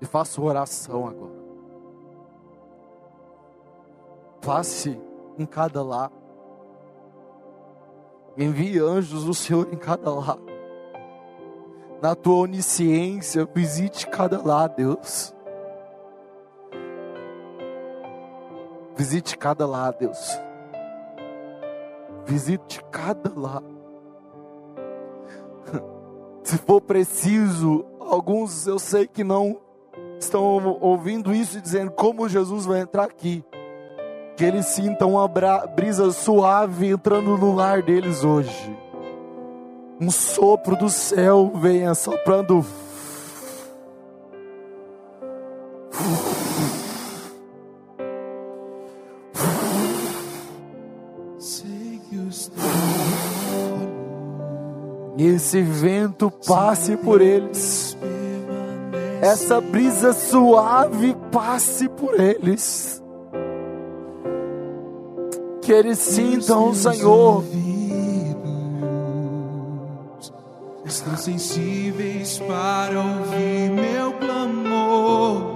e 0.00 0.06
faço 0.06 0.42
oração 0.42 1.06
agora. 1.06 1.44
Passe 4.40 5.00
em 5.38 5.46
cada 5.46 5.82
lar. 5.82 6.12
Envie 8.36 8.78
anjos 8.78 9.24
do 9.24 9.34
Senhor 9.34 9.72
em 9.72 9.76
cada 9.76 10.10
lar. 10.10 10.38
Na 12.02 12.14
tua 12.14 12.36
onisciência, 12.36 13.46
visite 13.46 14.06
cada 14.06 14.42
lar, 14.42 14.68
Deus. 14.68 15.33
Visite 18.96 19.36
cada 19.36 19.66
lar, 19.66 19.92
Deus. 19.92 20.40
Visite 22.26 22.82
cada 22.90 23.32
lar. 23.34 23.62
Se 26.42 26.58
for 26.58 26.80
preciso, 26.80 27.84
alguns 28.00 28.66
eu 28.66 28.78
sei 28.78 29.06
que 29.06 29.24
não 29.24 29.60
estão 30.18 30.78
ouvindo 30.80 31.34
isso 31.34 31.58
e 31.58 31.60
dizendo 31.60 31.90
como 31.90 32.28
Jesus 32.28 32.64
vai 32.66 32.80
entrar 32.80 33.04
aqui 33.04 33.44
que 34.36 34.44
eles 34.44 34.66
sintam 34.66 35.12
uma 35.12 35.28
brisa 35.28 36.10
suave 36.10 36.88
entrando 36.88 37.38
no 37.38 37.54
lar 37.54 37.82
deles 37.82 38.24
hoje. 38.24 38.76
Um 40.00 40.10
sopro 40.10 40.76
do 40.76 40.88
céu 40.88 41.52
venha 41.54 41.94
soprando. 41.94 42.64
Esse 55.44 55.60
vento 55.60 56.30
passe 56.30 56.96
por 56.96 57.20
eles. 57.20 57.94
Essa 59.20 59.60
brisa 59.60 60.14
suave 60.14 61.14
passe 61.30 61.86
por 61.86 62.18
eles 62.18 63.02
que 65.60 65.70
eles 65.70 65.98
sintam 65.98 66.70
o 66.70 66.74
Senhor. 66.74 67.44
Estão 70.86 71.16
sensíveis 71.16 72.38
para 72.38 72.98
ouvir 72.98 73.70
meu 73.70 74.12
clamor. 74.14 75.54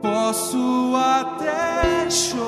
Posso 0.00 0.94
até 0.96 2.08
chorar, 2.10 2.45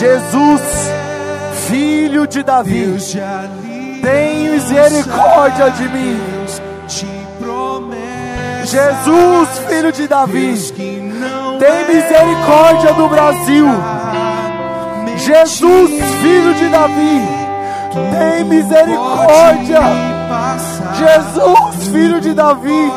Jesus, 0.00 0.62
filho 1.68 2.26
de 2.26 2.42
Davi, 2.42 2.96
tem 4.02 4.48
misericórdia 4.50 5.70
de 5.70 5.88
mim. 5.88 6.20
Jesus, 8.64 9.48
filho 9.68 9.92
de 9.92 10.08
Davi, 10.08 10.54
tem 11.58 11.94
misericórdia 11.94 12.94
do 12.94 13.08
Brasil. 13.08 13.66
Jesus, 15.18 15.90
filho 16.22 16.54
de 16.54 16.68
Davi, 16.68 17.28
tem 17.92 18.44
misericórdia. 18.44 20.09
Jesus, 20.94 21.88
filho 21.88 22.20
de 22.20 22.32
Davi, 22.34 22.90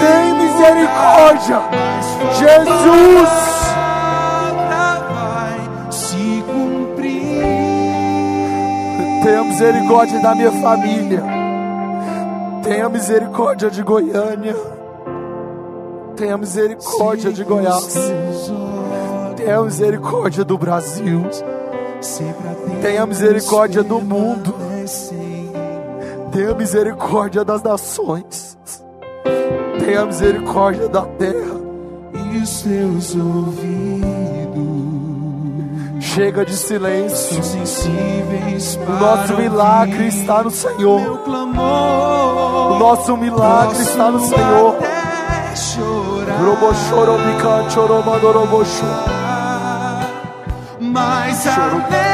tem 0.00 0.34
misericórdia. 0.34 1.60
Jesus, 2.38 3.48
Tenha 9.22 9.44
misericórdia 9.44 10.20
da 10.20 10.34
minha 10.34 10.52
família. 10.52 11.22
Tenha 12.62 12.88
misericórdia 12.88 13.70
de 13.70 13.82
Goiânia. 13.82 14.56
Tenha 16.16 16.38
misericórdia 16.38 17.32
de 17.32 17.44
Goiás. 17.44 18.10
Tenha 19.36 19.62
misericórdia 19.62 20.44
do 20.44 20.56
Brasil. 20.56 21.22
Tenha 22.80 23.06
misericórdia 23.06 23.82
do 23.82 24.00
mundo. 24.00 24.54
Tenha 26.32 26.54
misericórdia 26.54 27.44
das 27.44 27.62
nações. 27.62 28.58
Tenha 29.78 30.06
misericórdia 30.06 30.88
da 30.88 31.02
terra. 31.02 31.58
E 32.14 32.38
os 32.38 32.48
seus 32.48 33.14
ouvidos 33.14 34.28
Chega 36.18 36.44
de 36.44 36.56
silêncio. 36.56 37.40
O 38.86 38.92
nosso 39.00 39.36
milagre 39.36 40.06
está 40.08 40.42
no 40.42 40.50
Senhor. 40.50 41.20
O 41.28 42.78
nosso 42.78 43.16
milagre 43.16 43.82
está 43.82 44.10
no 44.10 44.18
Senhor. 44.20 44.76
Mas 50.80 51.46
a 51.46 52.07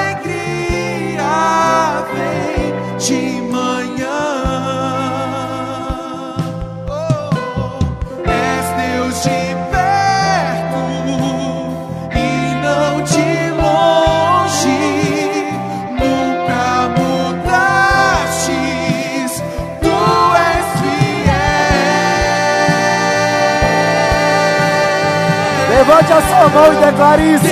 Levante 26.05 26.13
a 26.13 26.21
sua 26.23 26.49
mão 26.49 26.73
e 26.73 26.77
declare 26.85 27.23
isso. 27.35 27.47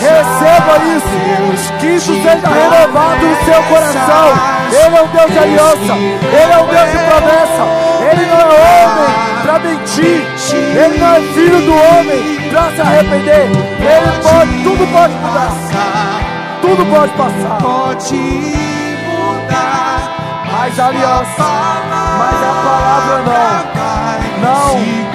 Receba 0.00 0.74
isso. 0.96 1.72
Que 1.78 1.86
isso 1.86 2.14
seja 2.14 2.48
renovado 2.48 3.26
no 3.26 3.36
seu 3.44 3.62
coração. 3.64 4.32
Ele 4.70 4.96
é 4.96 5.02
um 5.02 5.08
Deus 5.08 5.30
de 5.30 5.38
aliança. 5.38 5.94
Ele 5.94 6.52
é 6.52 6.58
um 6.58 6.66
Deus 6.66 6.90
de 6.90 6.98
promessa. 6.98 7.62
Ele 8.10 8.26
não 8.26 8.38
é 8.38 8.50
homem 8.82 9.10
para 9.42 9.58
mentir. 9.58 10.26
Ele 10.52 10.98
não 10.98 11.14
é 11.14 11.20
filho 11.20 11.60
do 11.60 11.72
homem 11.72 12.50
para 12.50 12.70
se 12.72 12.80
arrepender. 12.80 13.50
Ele 13.80 14.12
pode, 14.22 14.62
tudo 14.62 14.86
pode 14.92 15.14
mudar. 15.14 15.52
Tudo 16.62 16.86
pode 16.86 17.12
passar. 17.12 17.58
Pode 17.60 18.14
mudar. 19.06 19.98
Mas 20.50 20.80
a 20.80 20.86
aliança, 20.86 21.44
mas 22.18 22.36
a 22.42 22.52
palavra 22.64 23.22
não. 23.26 23.42
Não. 24.42 25.11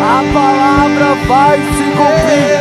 A 0.00 0.22
palavra 0.32 1.14
vai 1.26 1.58
se 1.58 1.84
cumprir. 1.96 2.58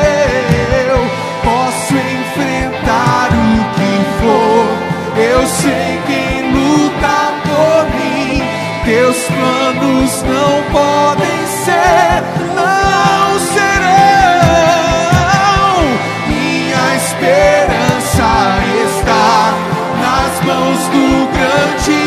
Eu 0.90 1.00
posso 1.44 1.94
enfrentar 1.94 3.30
o 3.32 3.64
que 3.76 3.94
for. 4.20 4.66
Eu 5.16 5.46
sei 5.46 6.02
quem 6.08 6.52
luta 6.52 7.18
por 7.44 7.86
mim. 7.96 8.42
Teus 8.86 9.18
planos 9.18 10.24
não 10.24 10.64
podem 10.72 11.46
ser, 11.64 12.24
não 12.56 13.40
serão. 13.54 14.58
Minha 16.28 16.86
esperança 16.96 18.30
está 18.86 19.54
nas 20.02 20.34
mãos 20.46 20.82
do 20.88 21.06
grande 21.34 22.07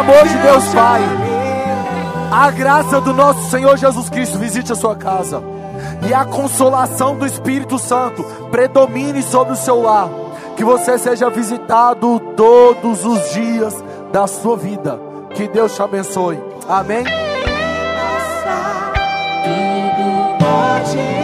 amor 0.00 0.26
de 0.26 0.38
Deus 0.38 0.64
Pai, 0.72 1.02
a 2.32 2.50
graça 2.50 3.00
do 3.02 3.12
nosso 3.12 3.50
Senhor 3.50 3.76
Jesus 3.76 4.08
Cristo 4.08 4.38
visite 4.38 4.72
a 4.72 4.74
sua 4.74 4.96
casa. 4.96 5.42
E 6.08 6.14
a 6.14 6.24
consolação 6.24 7.18
do 7.18 7.26
Espírito 7.26 7.78
Santo 7.78 8.24
predomine 8.50 9.22
sobre 9.22 9.52
o 9.52 9.56
seu 9.56 9.82
lar. 9.82 10.08
Que 10.56 10.64
você 10.64 10.98
seja 10.98 11.28
visitado 11.28 12.18
todos 12.34 13.04
os 13.04 13.30
dias 13.32 13.74
da 14.10 14.26
sua 14.26 14.56
vida. 14.56 14.98
Que 15.34 15.46
Deus 15.48 15.74
te 15.74 15.82
abençoe. 15.82 16.42
Amém. 16.66 17.04
Tudo 19.44 20.38
pode 20.38 21.19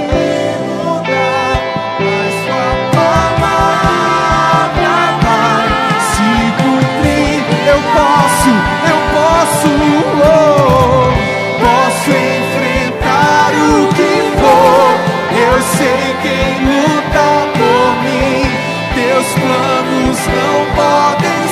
sei 15.77 16.17
quem 16.23 16.65
luta 16.65 17.29
por 17.59 17.89
mim. 18.05 18.43
Teus 18.95 19.29
planos 19.35 20.19
não 20.27 20.57
podem 20.75 21.46